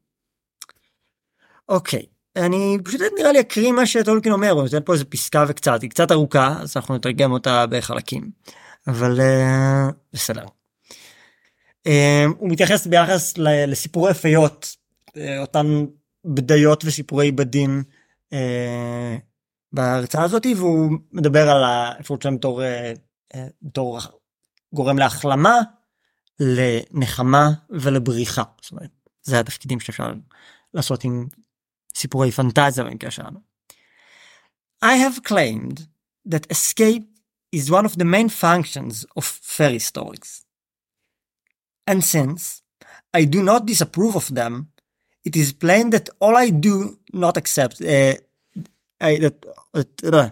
אוקיי 1.70 2.06
אני 2.36 2.78
פשוט 2.84 3.02
נראה 3.18 3.32
לי 3.32 3.40
אקריא 3.40 3.72
מה 3.72 3.86
שטולקין 3.86 4.32
אומר 4.32 4.50
הוא 4.50 4.64
נותן 4.64 4.80
פה 4.86 4.94
איזה 4.94 5.06
פסקה 5.06 5.46
וקצת 5.48 5.82
היא 5.82 5.90
קצת 5.90 6.12
ארוכה 6.12 6.56
אז 6.62 6.74
אנחנו 6.76 6.96
נתרגם 6.96 7.32
אותה 7.32 7.66
בחלקים 7.70 8.32
אבל 8.88 9.20
uh, 9.20 9.94
בסדר. 10.14 10.46
Um, 11.88 11.92
הוא 12.38 12.50
מתייחס 12.50 12.88
ביחס 12.88 13.34
לסיפורי 13.38 14.14
פיות 14.14 14.76
אותן 15.40 15.86
בדיות 16.26 16.84
וסיפורי 16.86 17.32
בדים. 17.32 17.84
Uh, 18.34 18.38
בהרצאה 19.74 20.24
הזאתי 20.24 20.54
והוא 20.54 20.92
מדבר 21.12 21.50
על 21.50 21.64
האפשרות 21.64 22.22
שלהם 22.22 22.38
בתור, 22.38 22.64
אה, 22.64 22.94
בתור 23.62 24.00
גורם 24.74 24.98
להחלמה, 24.98 25.60
לנחמה 26.40 27.50
ולבריחה. 27.70 28.44
זאת 28.62 28.72
אומרת, 28.72 28.90
זה 29.24 29.40
התפקידים 29.40 29.80
שאפשר 29.80 30.14
לעשות 30.74 31.04
עם 31.04 31.28
סיפורי 31.95 32.31
פנטזיה 32.31 32.85
במקרה 32.85 33.11
שלנו. 33.11 33.41
I 34.83 34.97
have 34.97 35.23
claimed 35.23 35.87
that 36.27 36.47
escape 36.51 37.07
is 37.53 37.71
one 37.71 37.85
of 37.85 37.99
the 37.99 38.05
main 38.05 38.29
functions 38.29 39.05
of 39.17 39.25
fairy 39.25 39.79
stories. 39.79 40.45
And 41.87 42.05
since 42.05 42.63
I 43.13 43.25
do 43.25 43.43
not 43.43 43.67
disapprove 43.67 44.15
of 44.17 44.35
them, 44.35 44.69
it 45.25 45.37
is 45.37 45.53
plain 45.53 45.91
that 45.91 46.09
all 46.21 46.37
I 46.37 46.51
do 46.51 46.99
not 47.13 47.37
accept, 47.37 47.83
uh, 47.83 48.15
I, 49.01 49.17
that, 49.19 49.45
uh, 49.75 50.31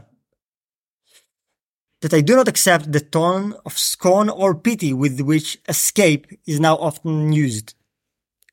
that 2.01 2.15
I 2.15 2.21
do 2.21 2.37
not 2.37 2.49
accept 2.49 2.93
the 2.93 3.01
tone 3.01 3.55
of 3.67 3.77
scorn 3.77 4.29
or 4.29 4.55
pity 4.55 4.93
with 4.93 5.21
which 5.21 5.59
escape 5.69 6.27
is 6.47 6.61
now 6.61 6.77
often 6.77 7.33
used. 7.33 7.75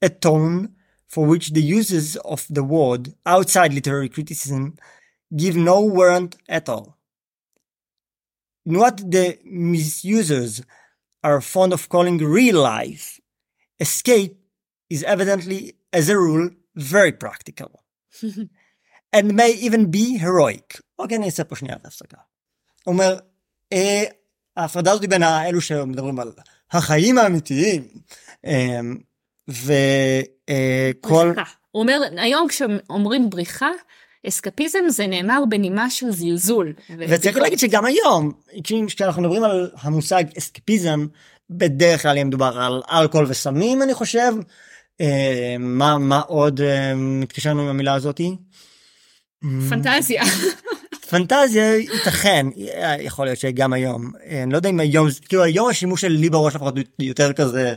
A 0.02 0.10
tone 0.10 0.76
for 1.10 1.26
which 1.26 1.52
the 1.52 1.62
uses 1.62 2.16
of 2.18 2.46
the 2.50 2.64
word 2.64 3.14
outside 3.26 3.74
literary 3.74 4.10
criticism 4.10 4.76
give 5.36 5.56
no 5.56 5.82
warrant 5.82 6.36
at 6.50 6.70
all. 6.70 6.98
In 8.66 8.80
what 8.80 8.98
the 9.12 9.38
misusers 9.46 10.64
are 11.24 11.42
fond 11.42 11.72
of 11.74 11.90
calling 11.90 12.18
real 12.18 12.62
life, 12.62 13.20
escape 13.80 14.38
is 14.90 15.04
evidently, 15.04 15.76
as 15.94 16.10
a 16.10 16.18
rule, 16.18 16.50
very 16.76 17.12
practical. 17.12 17.84
and 19.14 19.34
may 19.34 19.52
even 19.52 19.92
be 19.92 20.18
heroic. 20.18 20.82
אוקיי, 21.00 21.18
אני 21.18 21.26
אעשה 21.26 21.44
פה 21.44 21.56
שנייה 21.56 21.76
את 21.76 21.86
ההפסקה. 21.86 22.18
הוא 22.84 22.94
אומר, 22.94 23.20
אה, 23.74 24.04
ההפרדה 24.58 24.92
הזאת 24.92 25.10
בין 25.10 25.24
האלו 25.24 25.62
שמדברים 25.62 26.20
על 26.20 26.32
החיים 26.72 27.18
האמיתיים, 27.18 27.88
אה, 28.46 28.80
וכל... 29.51 31.33
אה, 31.39 31.43
הוא 31.71 31.83
אומר, 31.83 32.01
היום 32.17 32.49
כשאומרים 32.49 33.31
בריחה, 33.31 33.71
אסקפיזם 34.29 34.79
זה 34.89 35.07
נאמר 35.07 35.43
בנימה 35.49 35.91
של 35.91 36.11
זלזול. 36.11 36.73
וצריך 36.99 37.37
להגיד 37.37 37.59
שגם 37.59 37.85
היום, 37.85 38.33
כשאנחנו 38.87 39.23
מדברים 39.23 39.45
על 39.45 39.71
המושג 39.83 40.25
אסקפיזם, 40.39 41.07
בדרך 41.51 42.03
כלל 42.03 42.25
מדובר 42.25 42.61
על 42.61 42.83
אלכוהול 42.91 43.27
וסמים 43.29 43.83
אני 43.83 43.95
חושב. 43.95 44.33
אה, 45.01 45.57
מה, 45.59 45.99
מה 45.99 46.21
עוד 46.21 46.61
אה, 46.61 46.95
מתקשר 46.95 47.51
לנו 47.51 47.63
עם 47.63 47.69
המילה 47.69 47.95
הזאתי? 47.95 48.37
פנטזיה. 49.69 50.23
פנטזיה 51.11 51.77
ייתכן 51.77 52.47
יכול 53.01 53.27
להיות 53.27 53.39
שגם 53.39 53.73
היום 53.73 54.13
אני 54.31 54.53
לא 54.53 54.57
יודע 54.57 54.69
אם 54.69 54.81
היום 54.81 55.09
כאילו 55.29 55.43
היום 55.43 55.69
השימוש 55.69 56.01
של 56.01 56.09
לי 56.09 56.31
בראש 56.31 56.55
לפחות 56.55 56.75
יותר 56.99 57.33
כזה 57.33 57.75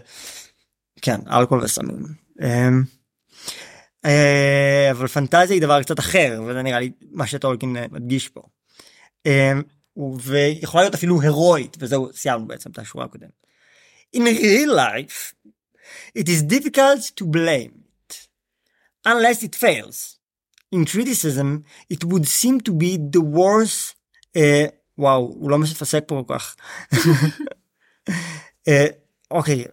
כן 1.03 1.19
אלכוהול 1.31 1.63
וסמים. 1.63 2.05
אמ, 2.41 2.83
אה, 4.05 4.91
אבל 4.91 5.07
פנטזיה 5.07 5.55
היא 5.55 5.61
דבר 5.61 5.83
קצת 5.83 5.99
אחר 5.99 6.41
וזה 6.47 6.61
נראה 6.61 6.79
לי 6.79 6.91
מה 7.11 7.27
שטולקין 7.27 7.75
מדגיש 7.91 8.29
פה. 8.29 8.41
אמ, 9.25 9.61
ויכולה 10.21 10.83
להיות 10.83 10.93
אפילו 10.93 11.21
הירואית 11.21 11.77
וזהו 11.79 12.09
סיימנו 12.13 12.47
בעצם 12.47 12.71
את 12.71 12.79
השורה 12.79 13.05
הקודמת. 13.05 13.45
In 14.15 14.19
real 14.19 14.75
life 14.75 15.33
it 16.19 16.27
is 16.27 16.43
difficult 16.43 17.01
to 17.21 17.25
blame 17.25 17.73
it 18.07 18.27
unless 19.07 19.43
it 19.43 19.55
fails. 19.55 20.17
in 20.75 20.85
criticism 20.85 21.49
it 21.93 22.01
would 22.09 22.27
seem 22.41 22.55
to 22.67 22.71
be 22.83 22.91
the 23.15 23.21
worst 23.21 23.95
uh, 24.37 24.69
וואו 24.97 25.19
הוא 25.19 25.51
לא 25.51 25.59
מפסק 25.59 26.03
פה 26.07 26.23
כל 26.27 26.35
כך. 26.35 26.55
אוקיי 29.31 29.65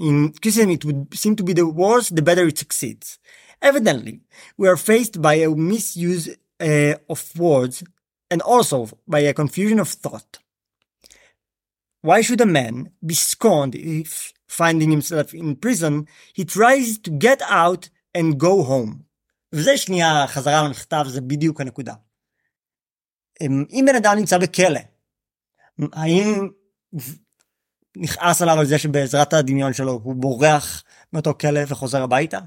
in 0.00 0.32
criticism 0.32 0.70
it 0.70 0.84
would 0.84 1.14
seem 1.14 1.34
to 1.36 1.42
be 1.42 1.52
the 1.52 1.66
worse 1.66 2.08
the 2.10 2.22
better 2.22 2.46
it 2.46 2.58
succeeds. 2.58 3.18
Evidently 3.62 4.20
we 4.56 4.68
are 4.68 4.76
faced 4.76 5.20
by 5.22 5.34
a 5.34 5.50
misuse 5.50 6.28
uh, 6.60 6.94
of 7.08 7.38
words 7.38 7.82
and 8.30 8.42
also 8.42 8.88
by 9.06 9.20
a 9.20 9.34
confusion 9.34 9.78
of 9.78 9.88
thought. 9.88 10.38
Why 12.02 12.20
should 12.20 12.40
a 12.40 12.46
man 12.46 12.90
be 13.04 13.14
scorned 13.14 13.74
if, 13.74 14.32
finding 14.46 14.90
himself 14.90 15.34
in 15.34 15.56
prison, 15.56 16.06
he 16.34 16.44
tries 16.44 16.98
to 16.98 17.10
get 17.10 17.40
out 17.48 17.88
and 18.14 18.38
go 18.38 18.62
home? 18.62 19.02
וזה 19.52 19.76
שנייה 19.76 20.26
חזרה 20.26 20.62
למכתב, 20.64 21.04
זה 21.08 21.20
בדיוק 21.20 21.60
הנקודה. 21.60 21.94
אם 23.40 23.64
אם 23.70 23.84
בן 23.88 23.96
אדם 23.96 24.16
נמצא 24.16 24.38
בכלא, 24.38 24.80
האם 25.92 26.48
נכעס 27.96 28.42
עליו 28.42 28.58
על 28.58 28.66
זה 28.66 28.78
שבעזרת 28.78 29.32
הדמיון 29.32 29.72
שלו 29.72 30.00
הוא 30.04 30.14
בורח 30.14 30.84
מאותו 31.12 31.34
כלא 31.40 31.60
וחוזר 31.68 32.02
הביתה? 32.02 32.38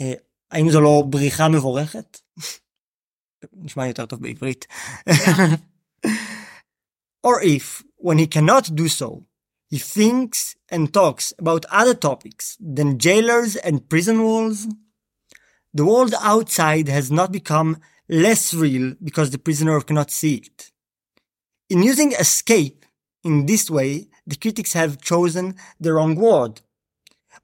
אה, 0.00 0.12
האם 0.50 0.70
זו 0.70 0.80
לא 0.80 1.02
בריחה 1.06 1.48
מבורכת? 1.48 2.20
נשמע 3.52 3.86
יותר 3.86 4.06
טוב 4.06 4.22
בעברית. 4.22 4.66
Or 7.26 7.40
if, 7.42 7.82
when 7.98 8.18
he 8.18 8.26
cannot 8.26 8.74
do 8.74 8.88
so, 8.88 9.24
he 9.70 9.78
thinks 9.78 10.54
and 10.70 10.92
talks 10.92 11.32
about 11.38 11.66
other 11.70 11.94
topics 11.94 12.56
than 12.76 12.98
jailers 12.98 13.56
and 13.56 13.88
prison 13.88 14.22
walls, 14.22 14.68
the 15.74 15.84
world 15.84 16.14
outside 16.20 16.88
has 16.88 17.10
not 17.10 17.32
become 17.32 17.78
less 18.08 18.54
real 18.54 18.94
because 19.02 19.30
the 19.30 19.38
prisoner 19.38 19.80
cannot 19.80 20.10
see 20.10 20.36
it. 20.36 20.70
In 21.68 21.82
using 21.82 22.12
escape 22.12 22.86
in 23.24 23.46
this 23.46 23.68
way, 23.68 24.06
the 24.30 24.36
critics 24.36 24.72
have 24.72 25.00
chosen 25.00 25.54
the 25.80 25.92
wrong 25.92 26.14
word. 26.16 26.60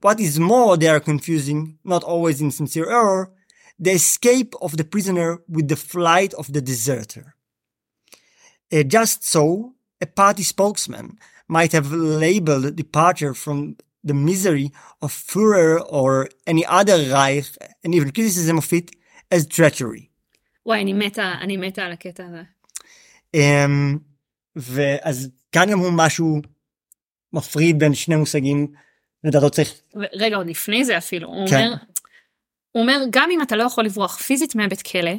What 0.01 0.19
is 0.19 0.39
more, 0.39 0.75
they 0.77 0.87
are 0.87 0.99
confusing, 0.99 1.77
not 1.83 2.03
always 2.03 2.41
in 2.41 2.51
sincere 2.51 2.89
error, 2.89 3.31
the 3.79 3.91
escape 3.91 4.53
of 4.61 4.77
the 4.77 4.83
prisoner 4.83 5.39
with 5.47 5.67
the 5.67 5.75
flight 5.75 6.33
of 6.33 6.51
the 6.53 6.61
deserter. 6.61 7.35
Uh, 8.71 8.83
just 8.83 9.23
so, 9.23 9.73
a 10.01 10.05
party 10.05 10.43
spokesman 10.43 11.17
might 11.47 11.71
have 11.71 11.91
labeled 11.91 12.75
departure 12.75 13.33
from 13.33 13.77
the 14.03 14.13
misery 14.13 14.71
of 15.01 15.11
Führer 15.11 15.83
or 15.89 16.27
any 16.45 16.65
other 16.65 16.97
Reich, 17.09 17.47
and 17.83 17.95
even 17.95 18.11
criticism 18.11 18.57
of 18.57 18.73
it, 18.73 18.91
as 19.31 19.47
treachery. 19.47 20.09
וואי, 20.65 20.81
אני 20.81 20.93
מתה, 20.93 21.33
אני 21.41 21.57
מתה 21.57 21.85
על 21.85 21.91
הקטע 21.91 22.25
הזה. 22.25 22.43
Um, 23.35 23.99
ואז 24.55 25.29
כאן 25.51 25.71
גם 25.71 25.79
הוא 25.79 25.91
משהו 25.95 26.41
מפריד 27.32 27.78
בין 27.78 27.94
שני 27.94 28.16
מושגים, 28.16 28.66
לדעתו 29.24 29.50
צריך, 29.50 29.74
רגע, 30.12 30.36
עוד 30.36 30.46
לפני 30.46 30.84
זה 30.84 30.98
אפילו, 30.98 31.28
הוא 31.28 31.48
כן. 31.48 31.56
אומר, 31.56 31.74
הוא 32.72 32.82
אומר, 32.82 33.04
גם 33.10 33.30
אם 33.30 33.42
אתה 33.42 33.56
לא 33.56 33.62
יכול 33.62 33.84
לברוח 33.84 34.16
פיזית 34.16 34.54
מהבית 34.54 34.82
כלא, 34.82 35.12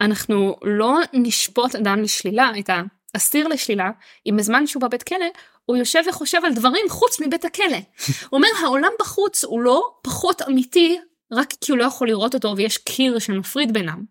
אנחנו 0.00 0.56
לא 0.62 0.98
נשפוט 1.12 1.74
אדם 1.74 2.02
לשלילה, 2.02 2.50
את 2.58 2.70
האסיר 3.14 3.48
לשלילה, 3.48 3.90
אם 4.26 4.36
בזמן 4.38 4.66
שהוא 4.66 4.82
בבית 4.82 5.02
כלא, 5.02 5.26
הוא 5.64 5.76
יושב 5.76 6.02
וחושב 6.08 6.38
על 6.44 6.54
דברים 6.54 6.86
חוץ 6.88 7.20
מבית 7.20 7.44
הכלא. 7.44 7.78
הוא 8.06 8.38
אומר, 8.38 8.48
העולם 8.62 8.90
בחוץ 9.00 9.44
הוא 9.44 9.60
לא 9.60 9.82
פחות 10.02 10.42
אמיתי, 10.42 10.98
רק 11.32 11.54
כי 11.60 11.72
הוא 11.72 11.78
לא 11.78 11.84
יכול 11.84 12.08
לראות 12.08 12.34
אותו 12.34 12.54
ויש 12.56 12.78
קיר 12.78 13.18
שמפריד 13.18 13.72
בינם. 13.72 14.04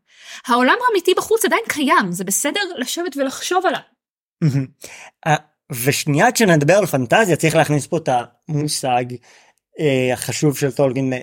העולם 0.48 0.76
האמיתי 0.88 1.14
בחוץ 1.14 1.46
עדיין 1.46 1.62
קיים, 1.68 2.12
זה 2.12 2.24
בסדר 2.24 2.62
לשבת 2.78 3.18
ולחשוב 3.18 3.66
עליו. 3.66 3.80
ושנייה 5.72 6.32
כשנדבר 6.32 6.74
על 6.74 6.86
פנטזיה 6.86 7.36
צריך 7.36 7.56
להכניס 7.56 7.88
פה 7.88 7.98
את 7.98 8.10
המושג 8.50 9.06
אה, 9.80 10.10
החשוב 10.14 10.58
של 10.58 10.72
טולקין, 10.72 11.14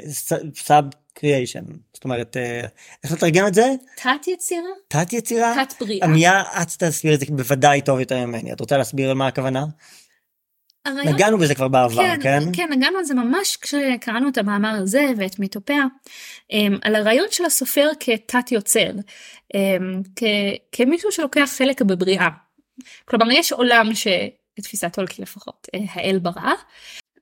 סאב 0.54 0.84
קריאיישן, 1.14 1.64
זאת 1.94 2.04
אומרת, 2.04 2.36
אה, 2.36 2.60
איך 3.04 3.12
לתרגם 3.12 3.46
את 3.46 3.54
זה? 3.54 3.66
תת 3.96 4.28
יצירה? 4.28 4.68
תת 4.88 5.12
יצירה? 5.12 5.64
תת 5.64 5.74
בריאה. 5.82 6.06
עמיה, 6.06 6.42
את 6.62 6.68
תסביר 6.78 7.14
את 7.14 7.20
זה 7.20 7.26
בוודאי 7.28 7.80
טוב 7.80 8.00
יותר 8.00 8.26
ממני, 8.26 8.52
את 8.52 8.60
רוצה 8.60 8.76
להסביר 8.78 9.10
על 9.10 9.16
מה 9.16 9.26
הכוונה? 9.26 9.64
הרעיון- 10.86 11.14
נגענו 11.14 11.38
בזה 11.38 11.54
כבר 11.54 11.68
בעבר, 11.68 12.02
כן, 12.02 12.18
כן? 12.22 12.40
כן, 12.52 12.68
נגענו 12.72 12.98
על 12.98 13.04
זה 13.04 13.14
ממש 13.14 13.56
כשקראנו 13.56 14.28
את 14.28 14.38
המאמר 14.38 14.74
הזה 14.82 15.06
ואת 15.18 15.38
מיתופיה, 15.38 15.84
אמ, 16.52 16.78
על 16.82 16.94
הרעיון 16.94 17.26
של 17.30 17.44
הסופר 17.44 17.88
כתת 18.00 18.52
יוצר, 18.52 18.90
אמ, 19.54 20.02
כמישהו 20.72 21.12
שלוקח 21.12 21.50
חלק 21.58 21.82
בבריאה. 21.82 22.28
כלומר, 23.04 23.30
יש 23.30 23.52
עולם 23.52 23.90
שלתפיסת 23.94 24.92
טולקין 24.92 25.22
לפחות, 25.22 25.68
אה, 25.74 25.80
האל 25.92 26.18
ברא, 26.18 26.52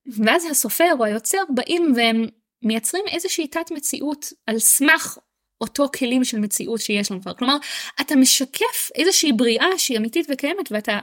ואז 0.06 0.46
הסופר 0.50 0.92
או 0.98 1.04
היוצר 1.04 1.42
באים 1.54 1.92
והם 1.96 2.26
מייצרים 2.62 3.04
איזושהי 3.08 3.46
תת 3.46 3.70
מציאות 3.70 4.32
על 4.46 4.58
סמך 4.58 5.18
אותו 5.60 5.88
כלים 5.98 6.24
של 6.24 6.38
מציאות 6.38 6.80
שיש 6.80 7.10
לנו 7.10 7.22
כבר. 7.22 7.34
כלומר, 7.34 7.56
אתה 8.00 8.16
משקף 8.16 8.90
איזושהי 8.94 9.32
בריאה 9.32 9.78
שהיא 9.78 9.98
אמיתית 9.98 10.26
וקיימת 10.30 10.72
ואתה 10.72 10.98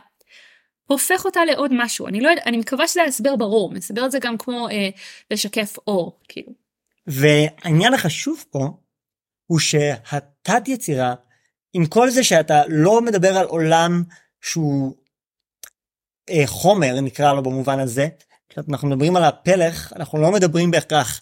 הופך 0.86 1.26
אותה 1.26 1.46
לעוד 1.46 1.72
משהו. 1.74 2.08
אני 2.08 2.22
לא 2.22 2.30
יודע, 2.30 2.42
אני 2.46 2.58
מקווה 2.58 2.88
שזה 2.88 3.04
הסבר 3.04 3.36
ברור, 3.36 3.72
מסבר 3.72 4.06
את 4.06 4.12
זה 4.12 4.20
גם 4.20 4.38
כמו 4.38 4.70
אה, 4.70 4.90
לשקף 5.32 5.76
אור, 5.88 6.20
כאילו. 6.28 6.54
והעניין 7.08 7.94
החשוב 7.94 8.46
פה 8.50 8.68
הוא 9.46 9.60
שהתת 9.60 10.68
יצירה 10.68 11.14
עם 11.74 11.86
כל 11.86 12.10
זה 12.10 12.24
שאתה 12.24 12.62
לא 12.68 13.02
מדבר 13.02 13.38
על 13.38 13.46
עולם 13.46 14.04
שהוא 14.42 14.96
אה, 16.30 16.44
חומר 16.48 17.02
נקרא 17.02 17.34
לו 17.34 17.44
במובן 17.44 17.80
הזה 17.80 18.08
כשאנחנו 18.50 18.88
מדברים 18.88 19.16
על 19.16 19.24
הפלך 19.24 19.94
אנחנו 19.96 20.22
לא 20.22 20.32
מדברים 20.32 20.72
בהכרח 20.72 21.22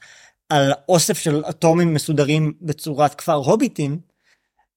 על 0.49 0.73
אוסף 0.89 1.17
של 1.17 1.43
אטומים 1.49 1.93
מסודרים 1.93 2.53
בצורת 2.61 3.15
כפר 3.15 3.33
הוביטים 3.33 3.99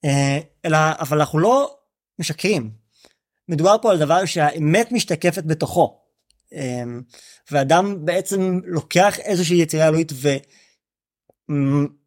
אה, 0.04 0.38
אלא 0.64 0.78
אבל 0.98 1.18
אנחנו 1.18 1.38
לא 1.38 1.76
משקרים. 2.18 2.70
מדובר 3.48 3.76
פה 3.82 3.90
על 3.90 3.98
דבר 3.98 4.24
שהאמת 4.24 4.92
משתקפת 4.92 5.44
בתוכו. 5.44 6.00
אה, 6.52 6.82
ואדם 7.50 8.04
בעצם 8.04 8.60
לוקח 8.64 9.18
איזושהי 9.18 9.62
יצירה 9.62 9.88
אלוהית 9.88 10.12
ו... 10.14 10.28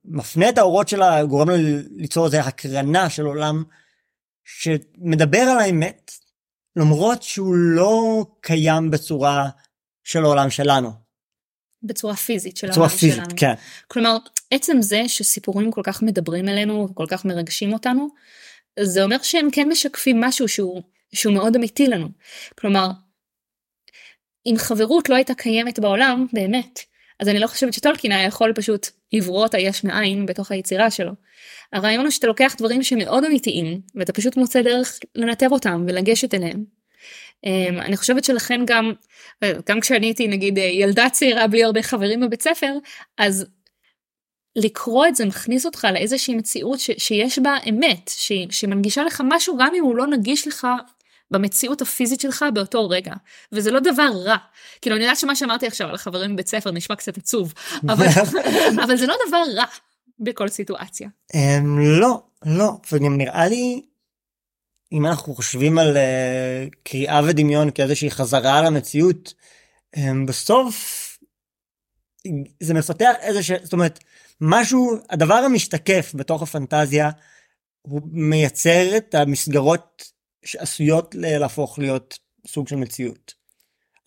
מפנה 0.05 0.49
את 0.49 0.57
האורות 0.57 0.87
שלה, 0.87 1.25
גורם 1.25 1.49
לה 1.49 1.55
ליצור 1.95 2.25
איזו 2.25 2.37
הקרנה 2.37 3.09
של 3.09 3.25
עולם 3.25 3.63
שמדבר 4.43 5.37
על 5.37 5.59
האמת, 5.59 6.02
למרות 6.75 7.23
שהוא 7.23 7.55
לא 7.55 8.25
קיים 8.41 8.91
בצורה 8.91 9.49
של 10.03 10.23
העולם 10.23 10.49
שלנו. 10.49 10.91
בצורה 11.83 12.15
פיזית 12.15 12.57
של 12.57 12.67
בצורה 12.67 12.87
העולם 12.87 12.99
פיזית, 12.99 13.15
שלנו. 13.15 13.35
כן. 13.37 13.53
כלומר, 13.87 14.17
עצם 14.51 14.81
זה 14.81 15.03
שסיפורים 15.07 15.71
כל 15.71 15.81
כך 15.83 16.03
מדברים 16.03 16.49
אלינו 16.49 16.87
וכל 16.91 17.05
כך 17.09 17.25
מרגשים 17.25 17.73
אותנו, 17.73 18.09
זה 18.79 19.03
אומר 19.03 19.21
שהם 19.21 19.47
כן 19.51 19.69
משקפים 19.69 20.21
משהו 20.21 20.47
שהוא, 20.47 20.81
שהוא 21.13 21.33
מאוד 21.33 21.55
אמיתי 21.55 21.87
לנו. 21.87 22.09
כלומר, 22.59 22.87
אם 24.45 24.55
חברות 24.57 25.09
לא 25.09 25.15
הייתה 25.15 25.33
קיימת 25.33 25.79
בעולם, 25.79 26.25
באמת, 26.33 26.79
אז 27.23 27.29
אני 27.29 27.39
לא 27.39 27.47
חושבת 27.47 27.73
שטולקין 27.73 28.11
היה 28.11 28.23
יכול 28.23 28.53
פשוט 28.53 28.87
לברוא 29.13 29.43
אותה 29.43 29.59
יש 29.59 29.83
מאין 29.83 30.25
בתוך 30.25 30.51
היצירה 30.51 30.91
שלו. 30.91 31.11
הרעיון 31.73 32.05
הוא 32.05 32.11
שאתה 32.11 32.27
לוקח 32.27 32.55
דברים 32.57 32.83
שמאוד 32.83 33.23
אמיתיים, 33.23 33.81
ואתה 33.95 34.13
פשוט 34.13 34.37
מוצא 34.37 34.61
דרך 34.61 34.99
לנתב 35.15 35.51
אותם 35.51 35.85
ולגשת 35.87 36.33
אליהם. 36.33 36.63
Um, 37.45 37.81
אני 37.81 37.97
חושבת 37.97 38.23
שלכן 38.23 38.61
גם, 38.65 38.93
גם 39.69 39.79
כשאני 39.79 40.05
הייתי 40.05 40.27
נגיד 40.27 40.57
ילדה 40.57 41.09
צעירה 41.09 41.47
בלי 41.47 41.63
הרבה 41.63 41.81
חברים 41.81 42.19
בבית 42.19 42.41
ספר, 42.41 42.73
אז 43.17 43.45
לקרוא 44.55 45.07
את 45.07 45.15
זה 45.15 45.25
מכניס 45.25 45.65
אותך 45.65 45.87
לאיזושהי 45.93 46.35
מציאות 46.35 46.79
ש, 46.79 46.91
שיש 46.97 47.39
בה 47.39 47.55
אמת, 47.69 48.11
ש, 48.15 48.31
שמנגישה 48.49 49.03
לך 49.03 49.21
משהו 49.25 49.57
גם 49.57 49.71
אם 49.75 49.83
הוא 49.83 49.95
לא 49.95 50.07
נגיש 50.07 50.47
לך 50.47 50.67
במציאות 51.33 51.81
הפיזית 51.81 52.19
שלך 52.19 52.45
באותו 52.53 52.89
רגע. 52.89 53.13
וזה 53.51 53.71
לא 53.71 53.79
דבר 53.79 54.09
רע. 54.25 54.37
כאילו 54.81 54.95
אני 54.95 55.03
יודעת 55.03 55.17
שמה 55.17 55.35
שאמרתי 55.35 55.67
עכשיו 55.67 55.87
על 55.89 55.95
החברים 55.95 56.33
בבית 56.33 56.47
ספר 56.47 56.71
נשמע 56.71 56.95
קצת 56.95 57.17
עצוב, 57.17 57.53
אבל, 57.83 58.05
אבל 58.83 58.97
זה 58.97 59.07
לא 59.07 59.15
דבר 59.27 59.43
רע 59.55 59.65
בכל 60.19 60.47
סיטואציה. 60.47 61.09
הם, 61.33 61.79
לא, 61.79 62.21
לא, 62.45 62.71
וגם 62.91 63.17
נראה 63.17 63.47
לי, 63.47 63.81
אם 64.91 65.05
אנחנו 65.05 65.35
חושבים 65.35 65.77
על 65.77 65.97
uh, 65.97 66.75
קריאה 66.83 67.21
ודמיון 67.25 67.71
כאיזושהי 67.71 68.11
חזרה 68.11 68.59
על 68.59 68.65
המציאות, 68.65 69.33
um, 69.95 69.99
בסוף 70.27 71.09
זה 72.59 72.73
מפתח 72.73 73.11
איזה 73.21 73.43
ש... 73.43 73.51
זאת 73.63 73.73
אומרת, 73.73 73.99
משהו, 74.41 74.97
הדבר 75.09 75.33
המשתקף 75.33 76.11
בתוך 76.15 76.41
הפנטזיה, 76.41 77.09
הוא 77.81 78.01
מייצר 78.11 78.97
את 78.97 79.15
המסגרות 79.15 80.12
שעשויות 80.43 81.15
להפוך 81.15 81.79
להיות 81.79 82.19
סוג 82.47 82.67
של 82.67 82.75
מציאות. 82.75 83.33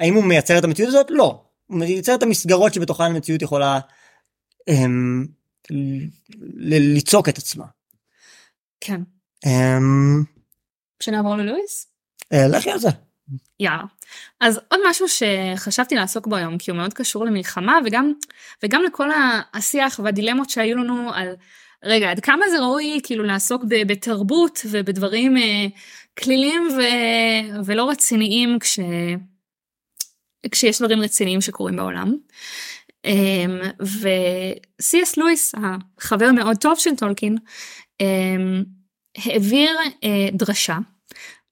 האם 0.01 0.15
הוא 0.15 0.25
מייצר 0.25 0.59
את 0.59 0.65
המציאות 0.65 0.89
הזאת? 0.89 1.07
לא. 1.11 1.43
הוא 1.67 1.79
מייצר 1.79 2.15
את 2.15 2.23
המסגרות 2.23 2.75
שבתוכן 2.75 3.05
המציאות 3.05 3.43
יכולה 3.43 3.79
um, 4.71 5.29
ל- 5.71 6.95
ליצוק 6.95 7.29
את 7.29 7.39
עצמה. 7.39 7.65
כן. 8.81 9.01
אמ, 9.47 10.23
שנעבור 11.03 11.37
ללואיס? 11.37 11.87
אה, 12.33 12.49
לכי 12.49 12.71
על 12.71 12.79
זה. 12.79 12.89
יאללה. 13.61 13.83
אז 14.41 14.61
עוד 14.71 14.81
משהו 14.89 15.07
שחשבתי 15.09 15.95
לעסוק 15.95 16.27
בו 16.27 16.37
היום, 16.37 16.59
כי 16.59 16.71
הוא 16.71 16.79
מאוד 16.79 16.95
קשור 16.95 17.25
למלחמה 17.25 17.79
וגם, 17.85 18.13
וגם 18.63 18.83
לכל 18.83 19.09
השיח 19.55 20.01
והדילמות 20.05 20.51
שהיו 20.51 20.77
לנו 20.77 21.11
על, 21.15 21.35
רגע, 21.85 22.11
עד 22.11 22.21
כמה 22.21 22.45
זה 22.51 22.61
ראוי 22.61 23.01
כאילו 23.03 23.25
לעסוק 23.25 23.63
בתרבות 23.87 24.61
ובדברים 24.71 25.37
אה, 25.37 25.67
כלילים 26.19 26.69
ו... 26.77 26.81
ולא 27.65 27.91
רציניים 27.91 28.59
כש... 28.59 28.79
כשיש 30.51 30.79
דברים 30.79 31.01
רציניים 31.01 31.41
שקורים 31.41 31.77
בעולם. 31.77 32.17
אמ, 33.05 33.61
ו-C.S. 33.83 35.15
לואיס, 35.17 35.55
החבר 35.99 36.33
מאוד 36.33 36.57
טוב 36.57 36.79
של 36.79 36.97
טולקין, 36.97 37.37
אמ, 38.01 38.63
העביר 39.17 39.71
אה, 40.05 40.29
דרשה 40.33 40.79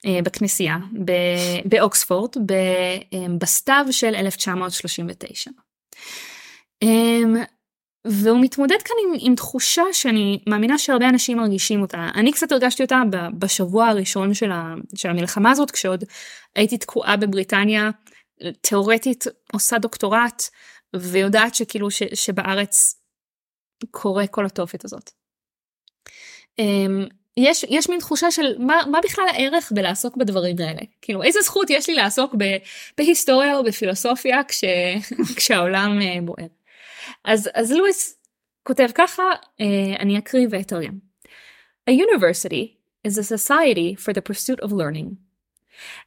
אה, 0.06 0.18
בכנסייה 0.24 0.78
באוקספורד 1.64 2.30
אמ, 3.12 3.38
בסתיו 3.38 3.86
של 3.90 4.14
1939. 4.14 5.50
והוא 8.04 8.40
מתמודד 8.40 8.82
כאן 8.84 8.96
עם, 9.04 9.18
עם 9.20 9.34
תחושה 9.34 9.82
שאני 9.92 10.40
מאמינה 10.46 10.78
שהרבה 10.78 11.08
אנשים 11.08 11.38
מרגישים 11.38 11.82
אותה. 11.82 12.08
אני 12.14 12.32
קצת 12.32 12.52
הרגשתי 12.52 12.82
אותה 12.82 13.02
בשבוע 13.38 13.86
הראשון 13.86 14.34
של, 14.34 14.52
ה, 14.52 14.74
של 14.94 15.10
המלחמה 15.10 15.50
הזאת, 15.50 15.70
כשעוד 15.70 16.04
הייתי 16.56 16.78
תקועה 16.78 17.16
בבריטניה, 17.16 17.90
תאורטית 18.60 19.24
עושה 19.52 19.78
דוקטורט, 19.78 20.42
ויודעת 20.96 21.54
שכאילו 21.54 21.90
ש, 21.90 22.02
שבארץ 22.14 23.00
קורה 23.90 24.26
כל 24.26 24.46
התופת 24.46 24.84
הזאת. 24.84 25.10
Um, 26.60 27.08
יש, 27.36 27.64
יש 27.68 27.88
מין 27.88 27.98
תחושה 27.98 28.30
של 28.30 28.58
מה, 28.58 28.80
מה 28.90 28.98
בכלל 29.04 29.24
הערך 29.28 29.72
בלעסוק 29.74 30.16
בדברים 30.16 30.56
האלה. 30.58 30.80
כאילו 31.02 31.22
איזה 31.22 31.40
זכות 31.40 31.70
יש 31.70 31.88
לי 31.88 31.94
לעסוק 31.94 32.34
ב, 32.38 32.44
בהיסטוריה 32.98 33.56
או 33.56 33.64
בפילוסופיה 33.64 34.44
כש, 34.44 34.64
כשהעולם 35.36 35.98
uh, 36.00 36.22
בוער. 36.22 36.46
אז, 37.23 37.49
אז 37.53 37.71
לואיס 37.71 38.17
כותב 38.63 38.89
ככה, 38.95 39.23
uh, 39.33 39.99
אני 39.99 40.17
אקריא 40.17 40.47
ואתרגם. 40.49 40.99
A 41.89 41.91
university 41.91 42.77
is 43.03 43.17
a 43.17 43.23
society 43.23 43.95
for 43.95 44.13
the 44.13 44.21
pursuit 44.21 44.59
of 44.59 44.71
learning. 44.71 45.17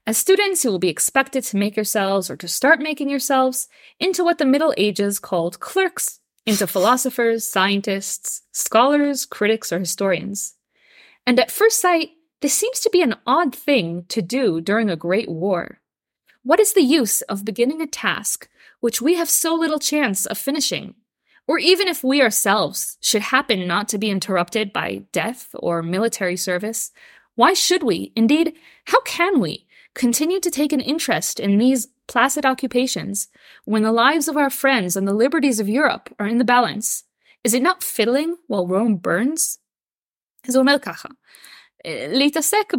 As 0.06 0.18
students, 0.18 0.64
you 0.64 0.70
will 0.70 0.78
be 0.78 0.88
expected 0.88 1.42
to 1.44 1.56
make 1.56 1.76
yourselves, 1.76 2.30
or 2.30 2.36
to 2.36 2.48
start 2.48 2.78
making 2.80 3.08
yourselves, 3.08 3.68
into 3.98 4.22
what 4.22 4.38
the 4.38 4.44
Middle 4.44 4.74
Ages 4.76 5.18
called 5.18 5.60
clerks, 5.60 6.20
into 6.44 6.66
philosophers, 6.66 7.46
scientists, 7.46 8.42
scholars, 8.52 9.24
critics, 9.24 9.72
or 9.72 9.78
historians. 9.78 10.54
And 11.26 11.38
at 11.38 11.50
first 11.50 11.80
sight, 11.80 12.10
this 12.40 12.54
seems 12.54 12.80
to 12.80 12.90
be 12.90 13.02
an 13.02 13.14
odd 13.26 13.54
thing 13.54 14.04
to 14.08 14.20
do 14.20 14.60
during 14.60 14.90
a 14.90 14.96
great 14.96 15.28
war. 15.28 15.80
What 16.42 16.60
is 16.60 16.72
the 16.72 16.82
use 16.82 17.22
of 17.22 17.44
beginning 17.44 17.80
a 17.80 17.86
task 17.86 18.48
which 18.80 19.00
we 19.00 19.14
have 19.14 19.28
so 19.28 19.54
little 19.54 19.78
chance 19.78 20.26
of 20.26 20.38
finishing? 20.38 20.94
Or 21.46 21.58
even 21.58 21.88
if 21.88 22.04
we 22.04 22.22
ourselves 22.22 22.98
should 23.00 23.22
happen 23.22 23.66
not 23.66 23.88
to 23.88 23.98
be 23.98 24.10
interrupted 24.10 24.72
by 24.72 25.04
death 25.12 25.48
or 25.54 25.82
military 25.82 26.36
service, 26.36 26.92
why 27.34 27.52
should 27.54 27.82
we, 27.82 28.12
indeed, 28.14 28.54
how 28.86 29.00
can 29.02 29.40
we, 29.40 29.66
continue 29.94 30.40
to 30.40 30.50
take 30.50 30.72
an 30.72 30.80
interest 30.80 31.40
in 31.40 31.58
these 31.58 31.88
placid 32.06 32.46
occupations 32.46 33.28
when 33.64 33.82
the 33.82 33.92
lives 33.92 34.28
of 34.28 34.36
our 34.36 34.50
friends 34.50 34.96
and 34.96 35.06
the 35.06 35.14
liberties 35.14 35.60
of 35.60 35.68
Europe 35.68 36.14
are 36.18 36.26
in 36.26 36.38
the 36.38 36.44
balance? 36.44 37.04
Is 37.44 37.54
it 37.54 37.62
not 37.62 37.82
fiddling 37.82 38.36
while 38.46 38.66
Rome 38.66 38.96
burns? 38.96 39.58
זה 40.46 40.58
אומר 40.58 40.78
ככה, 40.82 41.08
להתעסק 42.13 42.73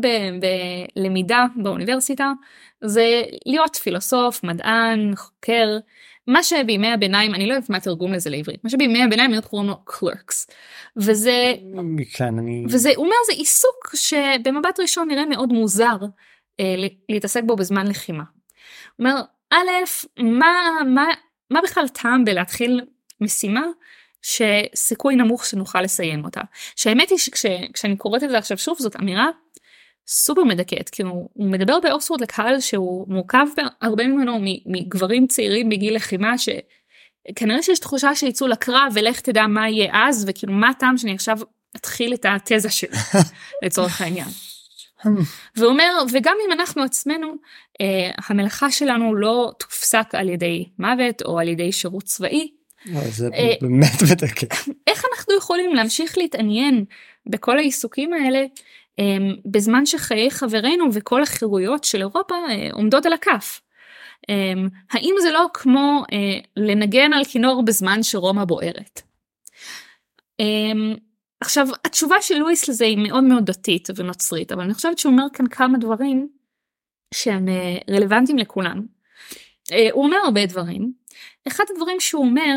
בלמידה 0.96 1.46
באוניברסיטה 1.56 2.32
זה 2.84 3.22
להיות 3.46 3.76
פילוסוף, 3.76 4.44
מדען, 4.44 5.12
חוקר, 5.16 5.78
מה 6.26 6.42
שבימי 6.42 6.92
הביניים, 6.92 7.34
אני 7.34 7.46
לא 7.46 7.54
יודעת 7.54 7.70
מה 7.70 7.76
התרגום 7.76 8.12
לזה 8.12 8.30
לעברית, 8.30 8.64
מה 8.64 8.70
שבימי 8.70 9.02
הביניים 9.02 9.34
אנחנו 9.34 9.50
קוראים 9.50 9.68
לו 9.68 9.84
קלרקס. 9.84 10.46
וזה, 10.96 11.54
כן, 12.12 12.38
אני... 12.38 12.64
וזה, 12.68 12.90
הוא 12.96 13.04
אומר 13.04 13.16
זה 13.26 13.32
עיסוק 13.32 13.94
שבמבט 13.94 14.80
ראשון 14.80 15.08
נראה 15.08 15.26
מאוד 15.26 15.52
מוזר 15.52 15.96
אה, 16.60 16.74
להתעסק 17.08 17.42
בו 17.46 17.56
בזמן 17.56 17.86
לחימה. 17.86 18.24
הוא 18.96 19.06
אומר, 19.06 19.20
א', 19.50 19.66
מה, 20.18 20.78
מה, 20.86 21.06
מה 21.50 21.60
בכלל 21.62 21.88
טעם 21.88 22.24
בלהתחיל 22.24 22.80
משימה 23.20 23.62
שסיכוי 24.22 25.16
נמוך 25.16 25.46
שנוכל 25.46 25.82
לסיים 25.82 26.24
אותה. 26.24 26.40
שהאמת 26.76 27.10
היא 27.10 27.18
שכשאני 27.18 27.96
קוראת 27.96 28.22
את 28.22 28.30
זה 28.30 28.38
עכשיו 28.38 28.58
שוב 28.58 28.78
זאת 28.78 28.96
אמירה 28.96 29.28
סופר 30.08 30.44
מדכאת 30.44 30.88
כאילו 30.88 31.28
הוא 31.32 31.50
מדבר 31.50 31.80
באוקספורד 31.80 32.20
לקהל 32.20 32.60
שהוא 32.60 33.06
מורכב 33.08 33.46
הרבה 33.82 34.06
ממנו 34.06 34.38
מגברים 34.66 35.26
צעירים 35.26 35.68
בגיל 35.68 35.96
לחימה 35.96 36.34
שכנראה 36.38 37.62
שיש 37.62 37.78
תחושה 37.78 38.14
שיצאו 38.14 38.46
לקרב 38.46 38.92
ולך 38.94 39.20
תדע 39.20 39.46
מה 39.46 39.68
יהיה 39.68 39.90
אז 39.92 40.24
וכאילו 40.28 40.52
מה 40.52 40.68
הטעם 40.68 40.98
שאני 40.98 41.14
עכשיו 41.14 41.38
אתחיל 41.76 42.14
את 42.14 42.26
התזה 42.28 42.70
שלי 42.70 42.88
לצורך 43.64 44.00
העניין. 44.00 44.28
והוא 45.56 45.70
אומר 45.70 45.92
וגם 46.12 46.36
אם 46.46 46.52
אנחנו 46.52 46.82
עצמנו 46.82 47.34
אה, 47.80 48.10
המלאכה 48.28 48.70
שלנו 48.70 49.14
לא 49.14 49.52
תופסק 49.58 50.06
על 50.12 50.28
ידי 50.28 50.68
מוות 50.78 51.22
או 51.22 51.38
על 51.38 51.48
ידי 51.48 51.72
שירות 51.72 52.04
צבאי 52.04 52.50
זה 52.86 53.28
אה, 53.34 53.52
באמת 53.60 54.02
מדכא. 54.10 54.46
איך 54.86 55.04
אנחנו 55.12 55.34
יכולים 55.38 55.74
להמשיך 55.74 56.18
להתעניין 56.18 56.84
בכל 57.26 57.58
העיסוקים 57.58 58.12
האלה 58.12 58.44
אמ, 58.98 59.34
בזמן 59.46 59.86
שחיי 59.86 60.30
חברינו 60.30 60.84
וכל 60.92 61.22
החירויות 61.22 61.84
של 61.84 61.98
אירופה 61.98 62.34
אה, 62.34 62.68
עומדות 62.72 63.06
על 63.06 63.12
הכף. 63.12 63.60
אמ, 64.28 64.68
האם 64.90 65.14
זה 65.22 65.30
לא 65.30 65.46
כמו 65.54 66.02
אה, 66.12 66.38
לנגן 66.56 67.12
על 67.12 67.24
כינור 67.24 67.64
בזמן 67.64 68.02
שרומא 68.02 68.44
בוערת? 68.44 69.02
אמ, 70.40 70.94
עכשיו 71.40 71.66
התשובה 71.84 72.16
של 72.20 72.34
לואיס 72.34 72.68
לזה 72.68 72.84
היא 72.84 72.98
מאוד 72.98 73.24
מאוד 73.24 73.44
דתית 73.44 73.88
ונוצרית 73.96 74.52
אבל 74.52 74.62
אני 74.62 74.74
חושבת 74.74 74.98
שהוא 74.98 75.12
אומר 75.12 75.26
כאן 75.32 75.46
כמה 75.46 75.78
דברים 75.78 76.28
שהם 77.14 77.48
רלוונטיים 77.90 78.38
לכולם. 78.38 78.82
הוא 79.92 80.04
אומר 80.04 80.16
הרבה 80.24 80.46
דברים. 80.46 80.92
אחד 81.48 81.64
הדברים 81.70 82.00
שהוא 82.00 82.24
אומר 82.24 82.56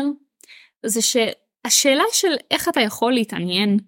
זה 0.86 1.00
שהשאלה 1.02 2.04
של 2.12 2.32
איך 2.50 2.68
אתה 2.68 2.80
יכול 2.80 3.12
להתעניין 3.12 3.78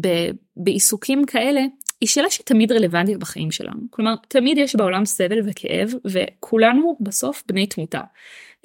ב- 0.00 0.30
בעיסוקים 0.56 1.24
כאלה 1.24 1.60
היא 2.00 2.08
שאלה 2.08 2.30
שתמיד 2.30 2.72
רלוונטית 2.72 3.18
בחיים 3.18 3.50
שלנו. 3.50 3.80
כלומר, 3.90 4.14
תמיד 4.28 4.58
יש 4.58 4.76
בעולם 4.76 5.04
סבל 5.04 5.38
וכאב, 5.44 5.92
וכולנו 6.04 6.96
בסוף 7.00 7.42
בני 7.46 7.66
תמותה. 7.66 8.00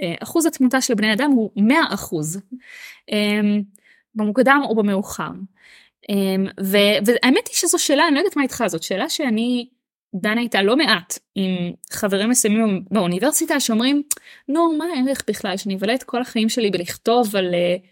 אה, 0.02 0.16
אחוז 0.24 0.46
התמותה 0.46 0.82
של 0.82 0.94
בני 0.94 1.14
אדם 1.14 1.32
הוא 1.32 1.52
100 1.56 1.80
אחוז, 1.90 2.42
אמ, 3.12 3.62
במוקדם 4.16 4.62
או 4.64 4.76
במאוחר. 4.76 5.32
אמ, 6.10 6.46
והאמת 6.58 7.48
היא 7.48 7.56
שזו 7.56 7.80
שאלה, 7.80 8.08
אני 8.08 8.16
לא 8.16 8.20
יודעת 8.20 8.36
מה 8.36 8.44
איתך, 8.44 8.64
זאת 8.68 8.84
שאלה 8.84 9.10
שאני 9.10 9.70
דנה 10.16 10.42
איתה 10.42 10.62
לא 10.62 10.78
מעט 10.78 11.20
עם 11.36 11.72
חברים 11.92 12.30
מסוימים 12.30 12.84
באוניברסיטה 12.92 13.60
שאומרים, 13.60 14.04
נו, 14.48 14.78
מה 14.78 14.86
הערך 14.96 15.24
בכלל 15.28 15.58
שאני 15.58 15.76
אבלה 15.76 15.96
את 15.96 16.04
כל 16.04 16.22
החיים 16.22 16.50
שלי 16.50 16.72
בלכתוב 16.72 17.36
על... 17.36 17.54
Uh, 17.54 17.88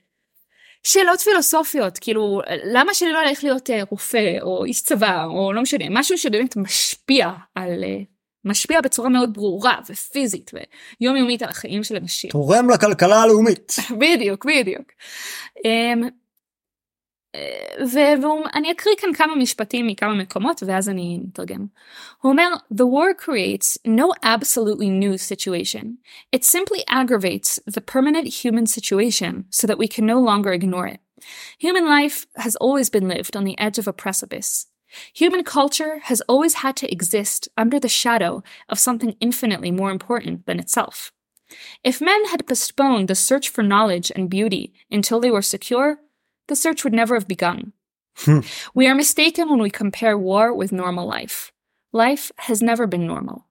שאלות 0.84 1.20
פילוסופיות 1.20 1.98
כאילו 1.98 2.42
למה 2.74 2.94
שאני 2.94 3.12
לא 3.12 3.22
אלך 3.22 3.44
להיות 3.44 3.70
uh, 3.70 3.74
רופא 3.90 4.38
או 4.42 4.66
איש 4.66 4.82
צבא 4.82 5.26
או 5.26 5.54
לא 5.54 5.62
משנה 5.62 5.86
משהו 5.90 6.18
שבאמת 6.18 6.56
משפיע 6.56 7.30
על 7.56 7.84
uh, 7.84 8.18
משפיע 8.46 8.82
בצורה 8.82 9.10
מאוד 9.10 9.34
ברורה 9.34 9.80
ופיזית 9.90 10.52
ויומיומית 11.02 11.42
על 11.42 11.50
החיים 11.50 11.84
של 11.84 11.96
אנשים. 11.96 12.30
תורם 12.30 12.70
לכלכלה 12.70 13.22
הלאומית. 13.22 13.76
בדיוק 14.02 14.46
בדיוק. 14.46 14.92
Um, 15.58 16.10
ואני 17.93 18.73
אקריא 18.73 18.95
כאן 18.99 19.13
כמה 19.13 19.35
משפטים 19.35 19.87
מכמה 19.87 20.15
מקומות 20.15 20.63
ואז 20.67 20.89
אני 20.89 21.21
אתרגם. 21.33 21.67
הוא 22.21 22.33
אומר 22.33 22.49
The 22.75 22.87
war 22.87 23.15
creates 23.15 23.79
no 23.87 24.13
absolutely 24.23 24.91
new 24.91 25.17
situation. 25.17 25.99
It 26.33 26.45
simply 26.45 26.85
aggravates 26.89 27.59
the 27.67 27.81
permanent 27.81 28.29
human 28.43 28.67
situation 28.67 29.45
so 29.51 29.67
that 29.67 29.79
we 29.79 29.89
can 29.89 30.07
no 30.07 30.21
longer 30.21 30.53
ignore 30.53 30.87
it. 30.87 31.01
Human 31.59 31.87
life 31.87 32.27
has 32.37 32.55
always 32.57 32.91
been 32.91 33.09
lived 33.09 33.35
on 33.37 33.45
the 33.45 33.59
edge 33.59 33.79
of 33.79 33.89
a 33.89 33.99
precipice. 34.05 34.67
Human 35.15 35.43
culture 35.43 36.01
has 36.11 36.21
always 36.33 36.55
had 36.63 36.77
to 36.77 36.93
exist 36.93 37.49
under 37.57 37.79
the 37.81 37.97
shadow 38.03 38.43
of 38.69 38.79
something 38.87 39.17
infinitely 39.21 39.71
more 39.71 39.91
important 39.91 40.45
than 40.47 40.59
itself. 40.59 41.13
If 41.85 42.01
men 42.01 42.23
had 42.27 42.47
postponed 42.47 43.09
the 43.09 43.15
search 43.15 43.49
for 43.49 43.63
knowledge 43.63 44.13
and 44.15 44.29
beauty 44.29 44.65
until 44.91 45.21
they 45.21 45.31
were 45.31 45.43
secure, 45.43 45.99
the 46.48 46.56
search 46.56 46.84
would 46.84 46.94
never 46.94 47.16
have 47.16 47.28
begun. 47.28 47.74
Hmm. 48.18 48.40
we 48.74 48.88
are 48.88 48.96
mistaken 48.96 49.50
when 49.50 49.62
we 49.62 49.70
compare 49.70 50.18
war 50.18 50.54
with 50.54 50.72
normal 50.72 51.08
life. 51.08 51.52
Life 51.94 52.32
has 52.38 52.62
never 52.62 52.88
been 52.88 53.06
normal. 53.06 53.46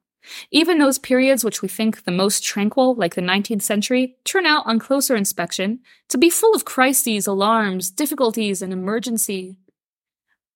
Even 0.51 0.79
those 0.79 0.99
periods 0.99 1.45
which 1.45 1.63
we 1.63 1.69
think 1.69 2.05
the 2.05 2.11
most 2.11 2.43
tranquil, 2.43 2.95
like 2.95 3.15
the 3.15 3.21
19th 3.21 3.63
century, 3.63 4.17
turn 4.25 4.45
out 4.45 4.67
on 4.67 4.79
closer 4.79 5.15
inspection 5.15 5.81
to 6.09 6.19
be 6.19 6.31
full 6.31 6.55
of 6.55 6.65
crises, 6.65 7.27
alarms, 7.27 7.91
difficulties, 7.91 8.61
and 8.61 8.73
emergency. 8.73 9.59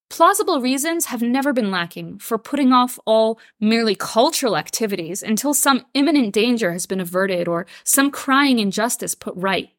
Plausible 0.09 0.61
reasons 0.61 1.07
have 1.07 1.23
never 1.23 1.53
been 1.53 1.71
lacking 1.71 2.19
for 2.19 2.37
putting 2.37 2.73
off 2.73 2.99
all 3.07 3.39
merely 3.61 3.95
cultural 3.95 4.57
activities 4.57 5.23
until 5.23 5.55
some 5.55 5.87
imminent 5.95 6.35
danger 6.35 6.73
has 6.73 6.85
been 6.85 7.01
averted 7.01 7.47
or 7.47 7.65
some 7.85 8.11
crying 8.11 8.59
injustice 8.59 9.15
put 9.15 9.35
right. 9.37 9.71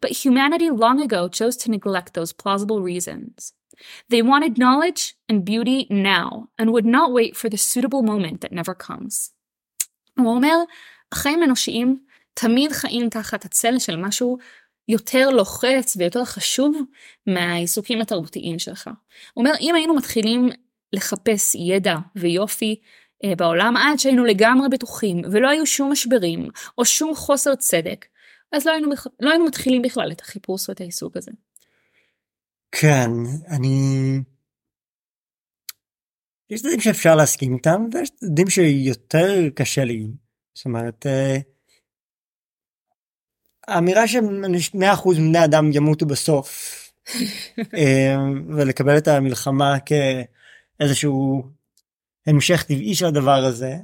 But 0.00 0.10
humanity 0.24 0.70
long 0.70 1.00
ago 1.00 1.28
chose 1.28 1.56
to 1.58 1.70
neglect 1.70 2.14
those 2.14 2.32
plausible 2.32 2.80
reasons. 2.80 3.52
They 4.12 4.22
wanted 4.22 4.58
knowledge 4.58 5.14
and 5.28 5.44
beauty 5.44 5.86
now, 5.90 6.48
and 6.58 6.72
would 6.72 6.88
not 6.96 7.12
wait 7.12 7.36
for 7.36 7.48
the 7.48 7.56
suitable 7.56 8.02
moment 8.02 8.40
that 8.40 8.52
never 8.52 8.74
comes. 8.74 9.32
הוא 10.18 10.34
אומר, 10.34 10.56
החיים 11.12 11.42
האנושיים 11.42 11.98
תמיד 12.34 12.72
חיים 12.72 13.08
תחת 13.08 13.44
הצל 13.44 13.78
של 13.78 13.96
משהו 13.96 14.38
יותר 14.88 15.30
לוחץ 15.30 15.96
ויותר 15.96 16.24
חשוב 16.24 16.76
מהעיסוקים 17.26 18.00
התרבותיים 18.00 18.58
שלך. 18.58 18.86
הוא 19.34 19.44
אומר, 19.44 19.52
אם 19.60 19.74
היינו 19.74 19.94
מתחילים 19.94 20.48
לחפש 20.92 21.54
ידע 21.54 21.96
ויופי 22.16 22.80
אה, 23.24 23.36
בעולם 23.36 23.76
עד 23.76 23.98
שהיינו 23.98 24.24
לגמרי 24.24 24.68
בטוחים 24.68 25.22
ולא 25.32 25.48
היו 25.48 25.66
שום 25.66 25.92
משברים 25.92 26.48
או 26.78 26.84
שום 26.84 27.14
חוסר 27.14 27.54
צדק, 27.54 28.06
אז 28.52 28.66
לא 28.66 28.72
היינו, 28.72 28.88
לא 29.20 29.30
היינו 29.30 29.44
מתחילים 29.44 29.82
בכלל 29.82 30.12
את 30.12 30.20
החיפוש 30.20 30.68
ואת 30.68 30.80
העיסוק 30.80 31.16
הזה. 31.16 31.30
כן, 32.72 33.10
אני... 33.48 34.20
יש 36.50 36.62
דברים 36.62 36.80
שאפשר 36.80 37.14
להסכים 37.14 37.54
איתם 37.54 37.86
ויש 37.92 38.10
דברים 38.22 38.50
שיותר 38.50 39.48
קשה 39.54 39.84
לי. 39.84 40.06
זאת 40.54 40.64
אומרת, 40.64 41.06
אה, 41.06 41.38
האמירה 43.68 44.08
ש-100% 44.08 45.08
מבני 45.08 45.44
אדם 45.44 45.70
ימותו 45.72 46.06
בסוף 46.06 46.74
אה, 47.74 48.16
ולקבל 48.56 48.98
את 48.98 49.08
המלחמה 49.08 49.74
כאיזשהו 49.80 51.42
המשך 52.26 52.62
טבעי 52.62 52.94
של 52.94 53.06
הדבר 53.06 53.44
הזה. 53.44 53.74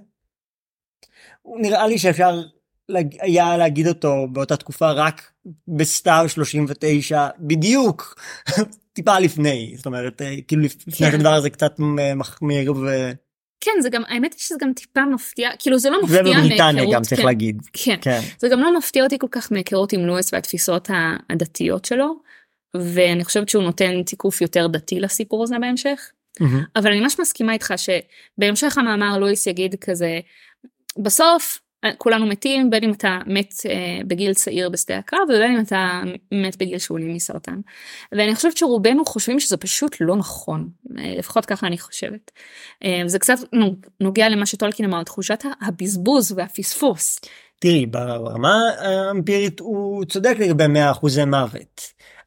נראה 1.46 1.86
לי 1.86 1.98
שאפשר 1.98 2.42
היה 3.20 3.56
להגיד 3.56 3.88
אותו 3.88 4.26
באותה 4.32 4.56
תקופה 4.56 4.90
רק 4.90 5.30
בסטאר 5.68 6.26
39 6.26 7.28
בדיוק 7.38 8.20
טיפה 8.92 9.18
לפני 9.18 9.74
זאת 9.76 9.86
אומרת 9.86 10.22
אה, 10.22 10.34
כאילו 10.48 10.62
לפני 10.62 11.10
כן. 11.10 11.14
הדבר 11.14 11.34
הזה 11.34 11.50
קצת 11.50 11.74
מחמיר 12.16 12.72
ו... 12.72 13.10
כן 13.60 13.72
זה 13.80 13.88
גם 13.90 14.02
האמת 14.08 14.32
היא 14.32 14.40
שזה 14.40 14.54
גם 14.60 14.72
טיפה 14.72 15.04
מפתיע 15.04 15.50
כאילו 15.58 15.78
זה 15.78 15.90
לא 15.90 16.02
מפתיע 16.02 16.20
ובבריטניה 16.20 16.84
גם 16.92 17.02
צריך 17.02 17.20
כן, 17.20 17.26
להגיד 17.26 17.62
כן. 17.72 17.96
כן 18.00 18.20
זה 18.38 18.48
גם 18.48 18.60
לא 18.60 18.78
מפתיע 18.78 19.04
אותי 19.04 19.18
כל 19.18 19.26
כך 19.30 19.52
מהיכרות 19.52 19.92
עם 19.92 20.00
לואיס 20.00 20.32
והתפיסות 20.32 20.90
הדתיות 21.30 21.84
שלו 21.84 22.14
ואני 22.74 23.24
חושבת 23.24 23.48
שהוא 23.48 23.62
נותן 23.62 24.02
תיקוף 24.02 24.40
יותר 24.40 24.66
דתי 24.66 25.00
לסיפור 25.00 25.42
הזה 25.42 25.56
בהמשך. 25.60 26.10
Mm-hmm. 26.42 26.44
אבל 26.76 26.90
אני 26.90 27.00
ממש 27.00 27.20
מסכימה 27.20 27.52
איתך 27.52 27.74
שבהמשך 27.76 28.78
המאמר 28.78 29.18
לואיס 29.18 29.46
יגיד 29.46 29.74
כזה 29.80 30.20
בסוף 30.98 31.60
כולנו 31.98 32.26
מתים 32.26 32.70
בין 32.70 32.84
אם 32.84 32.92
אתה 32.92 33.18
מת 33.26 33.54
אה, 33.68 33.98
בגיל 34.06 34.34
צעיר 34.34 34.68
בשדה 34.68 34.98
הקרב 34.98 35.20
ובין 35.28 35.56
אם 35.56 35.60
אתה 35.60 36.02
מת 36.32 36.56
בגיל 36.56 36.78
שעולים 36.78 37.14
מסרטן. 37.14 37.60
ואני 38.12 38.34
חושבת 38.34 38.56
שרובנו 38.56 39.04
חושבים 39.04 39.40
שזה 39.40 39.56
פשוט 39.56 39.96
לא 40.00 40.16
נכון 40.16 40.68
אה, 40.98 41.14
לפחות 41.18 41.46
ככה 41.46 41.66
אני 41.66 41.78
חושבת. 41.78 42.30
אה, 42.84 43.02
זה 43.06 43.18
קצת 43.18 43.34
נוגע 44.00 44.28
למה 44.28 44.46
שטולקין 44.46 44.86
אמר 44.86 45.02
תחושת 45.02 45.44
הבזבוז 45.60 46.32
והפספוס. 46.36 47.20
תראי 47.58 47.86
ברמה 47.86 48.54
האמפירית 48.78 49.60
הוא 49.60 50.04
צודק 50.04 50.36
לגבי 50.38 50.64
100% 50.64 51.24
מוות 51.26 51.80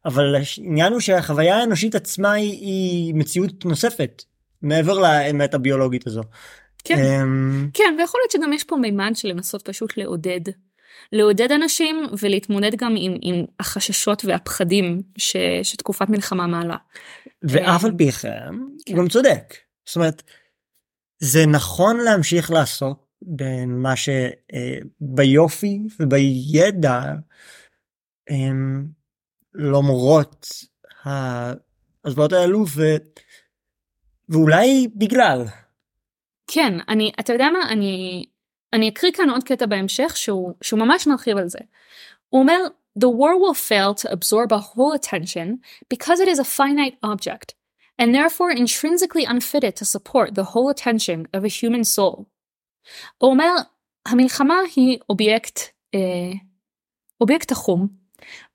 אבל 0.06 0.36
העניין 0.36 0.94
הוא 0.94 1.00
שהחוויה 1.00 1.58
האנושית 1.58 1.96
עצמה 1.96 2.32
היא, 2.32 2.52
היא 2.52 3.16
מציאות 3.16 3.66
נוספת 3.66 4.24
מעבר 4.62 5.00
לאמת 5.00 5.54
הביולוגית 5.54 6.08
הזו. 6.08 6.22
כן, 6.88 7.24
um, 7.24 7.70
כן 7.74 7.96
ויכול 8.00 8.20
להיות 8.22 8.32
שגם 8.32 8.54
יש 8.54 8.64
פה 8.64 8.76
מימד 8.76 9.12
של 9.16 9.28
לנסות 9.28 9.62
פשוט 9.70 9.98
לעודד. 9.98 10.42
לעודד 11.12 11.52
אנשים 11.52 12.08
ולהתמודד 12.22 12.76
גם 12.76 12.96
עם, 12.98 13.18
עם 13.22 13.46
החששות 13.60 14.26
והפחדים 14.26 15.02
ש, 15.18 15.36
שתקופת 15.64 16.10
מלחמה 16.10 16.48
מעלה. 16.48 16.78
ואף 17.44 17.86
על 17.86 17.92
פי 17.98 18.12
כן, 18.12 18.30
כן. 18.86 18.94
הוא 18.94 19.02
גם 19.02 19.10
צודק. 19.10 19.54
זאת 19.86 19.96
אומרת, 19.96 20.24
זה 21.20 21.46
נכון 21.46 21.98
להמשיך 21.98 22.52
לעסוק 22.52 23.08
במה 23.22 23.94
שביופי 23.96 25.80
אה, 26.00 26.06
ובידע 26.06 27.02
למרות 29.54 30.48
הזוועות 32.06 32.34
האלו 32.34 32.66
ו... 32.68 32.82
ואולי 34.30 34.88
בגלל 34.96 35.46
כן, 36.48 36.74
אני, 36.90 37.12
אתה 37.20 37.34
יודע 37.34 37.50
מה, 37.50 37.70
אני, 37.70 38.26
אני 38.74 38.90
אקריא 38.90 39.12
כאן 39.12 39.30
עוד 39.30 39.44
קטע 39.44 39.66
בהמשך 39.66 40.18
שהוא, 40.18 40.54
שהוא 40.62 40.80
ממש 40.80 41.08
מרחיב 41.08 41.38
על 41.38 41.48
זה. 41.48 41.60
הוא 42.30 42.42
אומר, 42.42 42.58
The 43.00 43.10
war 43.10 43.36
will 43.38 43.54
fail 43.54 43.94
to 43.94 44.12
absorb 44.12 44.52
a 44.52 44.58
whole 44.58 44.94
attention 44.94 45.60
because 45.88 46.20
it 46.20 46.28
is 46.28 46.40
a 46.40 46.44
finite 46.44 46.98
object, 47.04 47.54
and 48.00 48.16
therefore 48.16 48.50
intrinsically 48.50 49.26
unfitted 49.34 49.76
to 49.76 49.86
support 49.86 50.34
the 50.34 50.48
whole 50.52 50.70
attention 50.70 51.28
of 51.34 51.44
a 51.44 51.48
human 51.48 51.84
soul. 51.84 52.26
הוא 53.18 53.32
אומר, 53.32 53.54
המלחמה 54.06 54.56
היא 54.76 55.00
אובייקט, 55.10 55.60
אה, 55.96 56.34
אובייקט 57.22 57.48
תחום, 57.48 57.88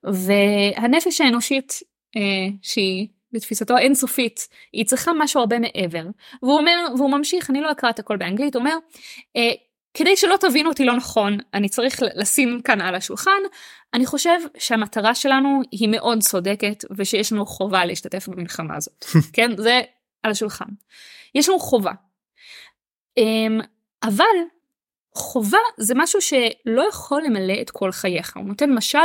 והנפש 0.04 1.20
האנושית 1.20 1.82
אה, 2.16 2.48
שהיא 2.62 3.08
בתפיסתו 3.32 3.78
אינסופית 3.78 4.48
היא 4.72 4.84
צריכה 4.84 5.12
משהו 5.18 5.40
הרבה 5.40 5.58
מעבר. 5.58 6.04
והוא 6.42 6.58
אומר 6.58 6.86
והוא 6.96 7.10
ממשיך 7.10 7.50
אני 7.50 7.60
לא 7.60 7.72
אקרא 7.72 7.90
את 7.90 7.98
הכל 7.98 8.16
באנגלית 8.16 8.54
הוא 8.54 8.60
אומר 8.60 8.76
אה, 9.36 9.52
כדי 9.94 10.16
שלא 10.16 10.36
תבינו 10.40 10.68
אותי 10.68 10.84
לא 10.84 10.96
נכון 10.96 11.38
אני 11.54 11.68
צריך 11.68 12.02
לשים 12.14 12.60
כאן 12.64 12.80
על 12.80 12.94
השולחן. 12.94 13.40
אני 13.94 14.06
חושב 14.06 14.38
שהמטרה 14.58 15.14
שלנו 15.14 15.60
היא 15.70 15.88
מאוד 15.88 16.22
צודקת 16.22 16.84
ושיש 16.96 17.32
לנו 17.32 17.46
חובה 17.46 17.84
להשתתף 17.84 18.28
במלחמה 18.28 18.76
הזאת. 18.76 19.04
כן? 19.34 19.56
זה 19.56 19.80
על 20.22 20.30
השולחן. 20.30 20.68
יש 21.34 21.48
לנו 21.48 21.58
חובה. 21.58 21.92
אה, 23.18 23.64
אבל 24.02 24.24
חובה 25.14 25.58
זה 25.78 25.94
משהו 25.96 26.20
שלא 26.20 26.88
יכול 26.88 27.22
למלא 27.22 27.54
את 27.62 27.70
כל 27.70 27.92
חייך. 27.92 28.36
הוא 28.36 28.44
נותן 28.44 28.70
משל 28.70 28.98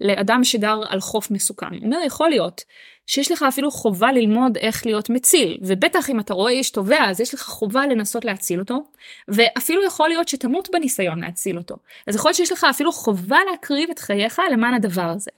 לאדם 0.00 0.44
שגר 0.44 0.80
על 0.88 1.00
חוף 1.00 1.30
מסוכן. 1.30 1.66
הוא 1.66 1.84
אומר 1.84 1.98
יכול 2.06 2.28
להיות 2.28 2.62
שיש 3.06 3.32
לך 3.32 3.42
אפילו 3.42 3.70
חובה 3.70 4.12
ללמוד 4.12 4.56
איך 4.56 4.86
להיות 4.86 5.10
מציל, 5.10 5.58
ובטח 5.62 6.10
אם 6.10 6.20
אתה 6.20 6.34
רואה 6.34 6.52
איש 6.52 6.70
טובע 6.70 7.10
אז 7.10 7.20
יש 7.20 7.34
לך 7.34 7.42
חובה 7.42 7.86
לנסות 7.86 8.24
להציל 8.24 8.60
אותו, 8.60 8.84
ואפילו 9.28 9.84
יכול 9.84 10.08
להיות 10.08 10.28
שתמות 10.28 10.68
בניסיון 10.72 11.20
להציל 11.20 11.58
אותו. 11.58 11.76
אז 12.06 12.16
יכול 12.16 12.28
להיות 12.28 12.36
שיש 12.36 12.52
לך 12.52 12.66
אפילו 12.70 12.92
חובה 12.92 13.38
להקריב 13.50 13.90
את 13.90 13.98
חייך 13.98 14.40
למען 14.52 14.74
הדבר 14.74 15.02
הזה. 15.02 15.30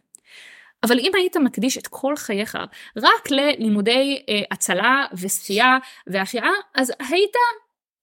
אבל 0.83 0.99
אם 0.99 1.11
היית 1.15 1.37
מקדיש 1.37 1.79
את 1.79 1.87
כל 1.87 2.17
חייך 2.17 2.59
רק 2.97 3.31
ללימודי 3.31 4.23
אה, 4.29 4.41
הצלה 4.51 5.05
ושחייה 5.21 5.79
והחייאה, 6.07 6.51
אז 6.75 6.93
היית, 7.09 7.37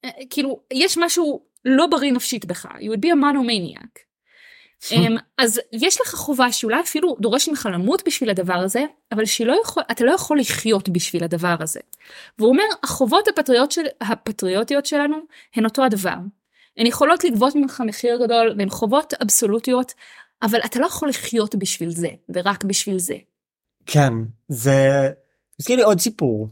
אה, 0.05 0.09
כאילו, 0.29 0.59
יש 0.73 0.97
משהו 0.97 1.41
לא 1.65 1.87
בריא 1.87 2.11
נפשית 2.11 2.45
בך, 2.45 2.65
you 2.65 2.91
would 2.93 2.99
be 2.99 3.09
a 3.09 3.15
monomaniac. 3.15 4.10
Um, 4.83 5.21
אז 5.37 5.59
יש 5.71 6.01
לך 6.01 6.15
חובה 6.15 6.51
שאולי 6.51 6.79
אפילו 6.79 7.15
דורש 7.19 7.49
ממך 7.49 7.69
למות 7.73 8.01
בשביל 8.05 8.29
הדבר 8.29 8.53
הזה, 8.53 8.83
אבל 9.11 9.25
שלא 9.25 9.61
יכול, 9.63 9.83
אתה 9.91 10.03
לא 10.03 10.11
יכול 10.11 10.39
לחיות 10.39 10.89
בשביל 10.89 11.23
הדבר 11.23 11.55
הזה. 11.59 11.79
והוא 12.39 12.49
אומר, 12.49 12.63
החובות 12.83 13.27
הפטריוט 13.27 13.71
של, 13.71 13.85
הפטריוטיות 14.01 14.85
שלנו 14.85 15.17
הן 15.55 15.65
אותו 15.65 15.83
הדבר. 15.83 16.15
הן 16.77 16.85
יכולות 16.85 17.23
לגבות 17.23 17.55
ממך 17.55 17.83
מחיר 17.85 18.23
גדול 18.23 18.55
והן 18.57 18.69
חובות 18.69 19.13
אבסולוטיות, 19.13 19.93
אבל 20.41 20.59
אתה 20.65 20.79
לא 20.79 20.85
יכול 20.85 21.09
לחיות 21.09 21.55
בשביל 21.55 21.89
זה, 21.89 22.09
ורק 22.29 22.63
בשביל 22.63 22.99
זה. 22.99 23.15
כן, 23.85 24.13
זה 24.47 25.09
מזכיר 25.59 25.75
לי 25.75 25.83
עוד 25.83 25.99
סיפור 25.99 26.49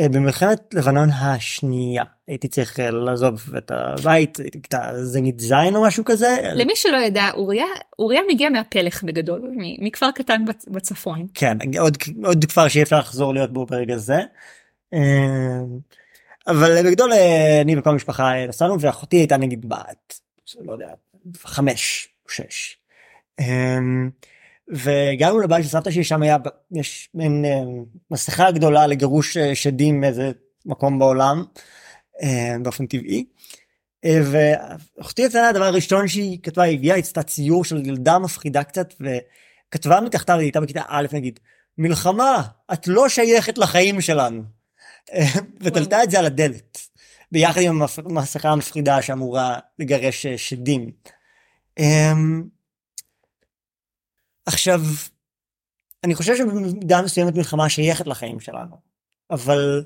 במלחמת 0.00 0.74
לבנון 0.74 1.10
השנייה 1.10 2.04
הייתי 2.28 2.48
צריך 2.48 2.80
אה, 2.80 2.90
לעזוב 2.90 3.54
את 3.58 3.70
הבית 3.74 4.38
כיתה 4.52 4.90
זנית 5.02 5.40
זין 5.40 5.76
או 5.76 5.82
משהו 5.82 6.04
כזה. 6.04 6.36
למי 6.54 6.76
שלא 6.76 6.96
ידע 6.96 7.30
אוריה 7.34 7.66
אוריה 7.98 8.20
מגיע 8.30 8.50
מהפלך 8.50 9.04
בגדול 9.04 9.42
מכפר 9.78 10.10
קטן 10.10 10.44
בצפון. 10.68 11.26
כן 11.34 11.58
עוד 11.78 11.96
עוד 12.24 12.44
כפר 12.44 12.68
שאי 12.68 12.82
אפשר 12.82 12.98
לחזור 12.98 13.34
להיות 13.34 13.52
בו 13.52 13.66
ברגע 13.66 13.96
זה. 13.96 14.20
אה, 14.94 15.60
אבל 16.46 16.82
בגדול 16.86 17.12
אני 17.60 17.78
וכל 17.78 17.90
המשפחה 17.90 18.46
נסענו 18.48 18.80
ואחותי 18.80 19.16
הייתה 19.16 19.36
נגיד 19.36 19.68
בת 19.68 20.20
לא 20.60 20.72
יודע 20.72 20.88
חמש 21.36 22.08
שש. 22.28 22.76
והגענו 24.72 25.40
לבית 25.40 25.64
של 25.64 25.70
סבתא 25.70 25.90
שלי 25.90 26.04
שם 26.04 26.22
היה 26.22 26.36
יש 26.72 27.08
מין 27.14 27.44
אה, 27.44 27.62
מסכה 28.10 28.50
גדולה 28.50 28.86
לגירוש 28.86 29.36
אה, 29.36 29.54
שדים 29.54 30.00
מאיזה 30.00 30.30
מקום 30.66 30.98
בעולם 30.98 31.44
אה, 32.22 32.56
באופן 32.62 32.86
טבעי. 32.86 33.24
ואחותי 34.04 35.24
הקטנה 35.24 35.48
הדבר 35.48 35.64
הראשון 35.64 36.08
שהיא 36.08 36.38
כתבה 36.42 36.62
היא 36.62 36.72
הגיעה 36.78 36.98
עשתה 36.98 37.22
ציור 37.22 37.64
של 37.64 37.86
ילדה 37.86 38.18
מפחידה 38.18 38.64
קצת 38.64 38.94
וכתבה 39.00 40.00
מתחתיו 40.00 40.36
היא 40.36 40.44
הייתה 40.44 40.60
בכיתה 40.60 40.82
א' 40.88 41.06
נגיד 41.12 41.40
מלחמה 41.78 42.42
את 42.72 42.88
לא 42.88 43.08
שייכת 43.08 43.58
לחיים 43.58 44.00
שלנו. 44.00 44.42
ותלתה 45.60 46.02
את 46.02 46.10
זה 46.10 46.18
על 46.18 46.26
הדלת 46.26 46.78
ביחד 47.32 47.60
עם 47.60 47.82
המסכה 48.04 48.50
המפחידה 48.50 49.02
שאמורה 49.02 49.58
לגרש 49.78 50.26
שדים. 50.26 50.90
עכשיו 54.46 54.80
אני 56.04 56.14
חושב 56.14 56.36
שבמידה 56.36 57.02
מסוימת 57.02 57.34
מלחמה 57.34 57.68
שייכת 57.68 58.06
לחיים 58.06 58.40
שלנו, 58.40 58.76
אבל 59.30 59.82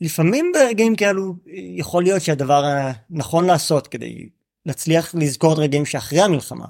לפעמים 0.00 0.52
ברגעים 0.54 0.96
כאלו 0.96 1.34
יכול 1.76 2.02
להיות 2.02 2.22
שהדבר 2.22 2.62
הנכון 2.64 3.46
לעשות 3.46 3.86
כדי 3.86 4.28
להצליח 4.66 5.14
לזכור 5.14 5.52
את 5.52 5.58
הרגעים 5.58 5.86
שאחרי 5.86 6.20
המלחמה 6.20 6.66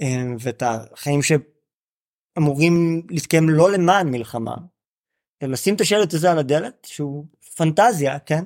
אה, 0.00 0.24
ואת 0.40 0.62
החיים 0.62 1.20
שאמורים 1.22 3.06
להתקיים 3.10 3.48
לא 3.48 3.72
למען 3.72 4.08
מלחמה, 4.08 4.54
לשים 5.42 5.74
את 5.74 5.80
השלט 5.80 6.14
הזה 6.14 6.30
על 6.30 6.38
הדלת 6.38 6.86
שהוא 6.90 7.26
פנטזיה, 7.56 8.18
כן? 8.18 8.44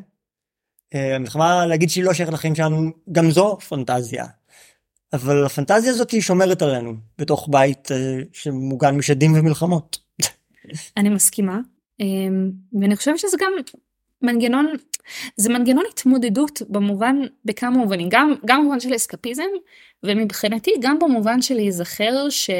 אה, 0.95 1.17
המלחמה 1.17 1.67
להגיד 1.67 1.91
שהיא 1.91 2.05
לא 2.05 2.15
שייכת 2.15 2.33
לחיים 2.33 2.55
שלנו, 2.55 2.91
גם 3.13 3.31
זו 3.31 3.59
פנטזיה. 3.69 4.27
אבל 5.13 5.47
הפנטזיה 5.47 5.91
הזאת 5.91 6.11
היא 6.11 6.21
שומרת 6.21 6.63
עלינו 6.63 6.95
בתוך 7.19 7.49
בית 7.51 7.93
אה, 7.93 8.19
שמוגן 8.33 8.97
משדים 8.97 9.33
ומלחמות. 9.35 9.99
אני 10.97 11.09
מסכימה. 11.09 11.59
אמ, 12.01 12.51
ואני 12.81 12.97
חושבת 12.97 13.19
שזה 13.19 13.37
גם 13.41 13.53
מנגנון 14.23 14.73
זה 15.37 15.49
מנגנון 15.49 15.85
התמודדות 15.93 16.63
במובן 16.69 17.17
בכמה 17.45 17.71
מובנים. 17.71 18.09
גם 18.11 18.35
גם 18.45 18.61
במובן 18.61 18.81
של 18.81 18.97
אסקפיזם 18.97 19.43
ומבחינתי 20.03 20.71
גם 20.81 20.99
במובן 20.99 21.43
של 21.43 21.55
להיזכר 21.55 22.29
ש... 22.31 22.51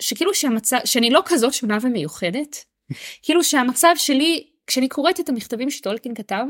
שכאילו 0.00 0.34
שהמצב 0.34 0.78
שאני 0.84 1.10
לא 1.10 1.22
כזאת 1.26 1.52
שונה 1.52 1.78
ומיוחדת. 1.82 2.64
כאילו 3.22 3.44
שהמצב 3.44 3.92
שלי 3.96 4.46
כשאני 4.66 4.88
קוראת 4.88 5.20
את 5.20 5.28
המכתבים 5.28 5.70
שטולקין 5.70 6.14
כתב 6.14 6.44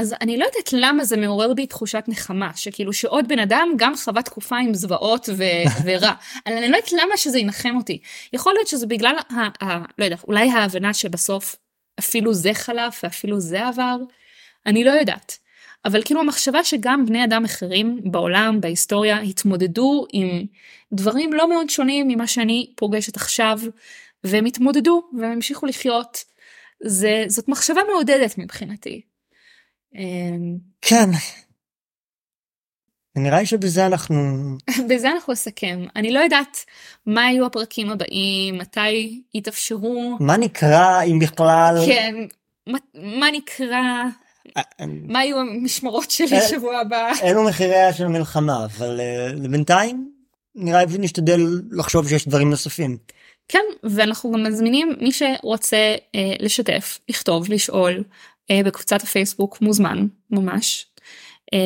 אז 0.00 0.14
אני 0.20 0.36
לא 0.38 0.44
יודעת 0.44 0.72
למה 0.72 1.04
זה 1.04 1.16
מעורר 1.16 1.54
בי 1.54 1.66
תחושת 1.66 2.04
נחמה 2.08 2.50
שכאילו 2.56 2.92
שעוד 2.92 3.28
בן 3.28 3.38
אדם 3.38 3.68
גם 3.76 3.96
חווה 3.96 4.22
תקופה 4.22 4.58
עם 4.58 4.74
זוועות 4.74 5.28
ו- 5.36 5.44
ורע. 5.84 6.12
אני 6.46 6.68
לא 6.68 6.76
יודעת 6.76 6.92
למה 6.92 7.16
שזה 7.16 7.38
ינחם 7.38 7.76
אותי. 7.76 8.00
יכול 8.32 8.52
להיות 8.54 8.68
שזה 8.68 8.86
בגלל 8.86 9.16
ה- 9.30 9.64
ה- 9.64 9.84
לא 9.98 10.04
יודעת 10.04 10.24
אולי 10.24 10.50
ההבנה 10.50 10.94
שבסוף 10.94 11.56
אפילו 11.98 12.34
זה 12.34 12.54
חלף 12.54 13.00
ואפילו 13.02 13.40
זה 13.40 13.66
עבר? 13.66 13.96
אני 14.66 14.84
לא 14.84 14.90
יודעת. 14.90 15.38
אבל 15.84 16.02
כאילו 16.04 16.20
המחשבה 16.20 16.64
שגם 16.64 17.06
בני 17.06 17.24
אדם 17.24 17.44
אחרים 17.44 18.00
בעולם 18.04 18.60
בהיסטוריה 18.60 19.20
התמודדו 19.20 20.06
עם 20.12 20.44
דברים 20.92 21.32
לא 21.32 21.48
מאוד 21.48 21.70
שונים 21.70 22.08
ממה 22.08 22.26
שאני 22.26 22.72
פוגשת 22.76 23.16
עכשיו 23.16 23.60
והם 24.24 24.44
התמודדו 24.44 25.02
והם 25.18 25.32
המשיכו 25.32 25.66
לחיות. 25.66 26.24
זה 26.84 27.24
זאת 27.28 27.48
מחשבה 27.48 27.80
מעודדת 27.92 28.38
מבחינתי. 28.38 29.09
אמ, 29.94 30.56
כן. 30.82 31.10
נראה 33.16 33.40
לי 33.40 33.46
שבזה 33.46 33.86
אנחנו... 33.86 34.14
בזה 34.88 35.10
אנחנו 35.10 35.32
נסכם. 35.32 35.84
אני 35.96 36.12
לא 36.12 36.20
יודעת 36.20 36.64
מה 37.06 37.30
יהיו 37.30 37.46
הפרקים 37.46 37.90
הבאים, 37.90 38.58
מתי 38.58 39.22
יתאפשרו. 39.34 40.16
מה 40.20 40.36
נקרא 40.36 41.02
אם 41.02 41.18
בכלל... 41.18 41.76
כן, 41.86 42.14
מה, 42.66 42.78
מה 42.94 43.26
נקרא... 43.32 43.82
אה, 44.56 44.62
מה 45.08 45.24
יהיו 45.24 45.38
המשמרות 45.38 46.10
שלי 46.10 46.36
אה, 46.36 46.48
שבוע 46.48 46.78
הבא? 46.78 47.12
אלו 47.22 47.44
מחיריה 47.44 47.92
של 47.92 48.04
המלחמה, 48.04 48.64
אבל 48.64 49.00
לבינתיים 49.34 50.10
נראה 50.54 50.84
לי 50.84 50.98
נשתדל 50.98 51.40
לחשוב 51.70 52.08
שיש 52.08 52.28
דברים 52.28 52.50
נוספים. 52.50 52.96
כן, 53.48 53.64
ואנחנו 53.82 54.32
גם 54.32 54.42
מזמינים 54.42 54.96
מי 55.00 55.12
שרוצה 55.12 55.94
אה, 56.14 56.32
לשתף, 56.40 56.98
לכתוב, 57.08 57.50
לשאול, 57.52 57.92
אה, 57.92 58.04
בקבוצת 58.64 59.02
הפייסבוק 59.02 59.60
מוזמן 59.60 60.06
ממש 60.30 60.86
אה, 61.54 61.58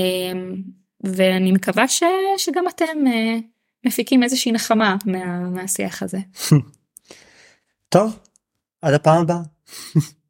ואני 1.04 1.52
מקווה 1.52 1.88
ש, 1.88 2.02
שגם 2.38 2.64
אתם 2.68 3.06
אה, 3.06 3.36
מפיקים 3.86 4.22
איזושהי 4.22 4.52
נחמה 4.52 4.96
מה, 5.04 5.40
מהשיח 5.40 6.02
הזה. 6.02 6.18
טוב 7.88 8.18
עד 8.82 8.94
הפעם 8.94 9.22
הבאה. 9.22 9.40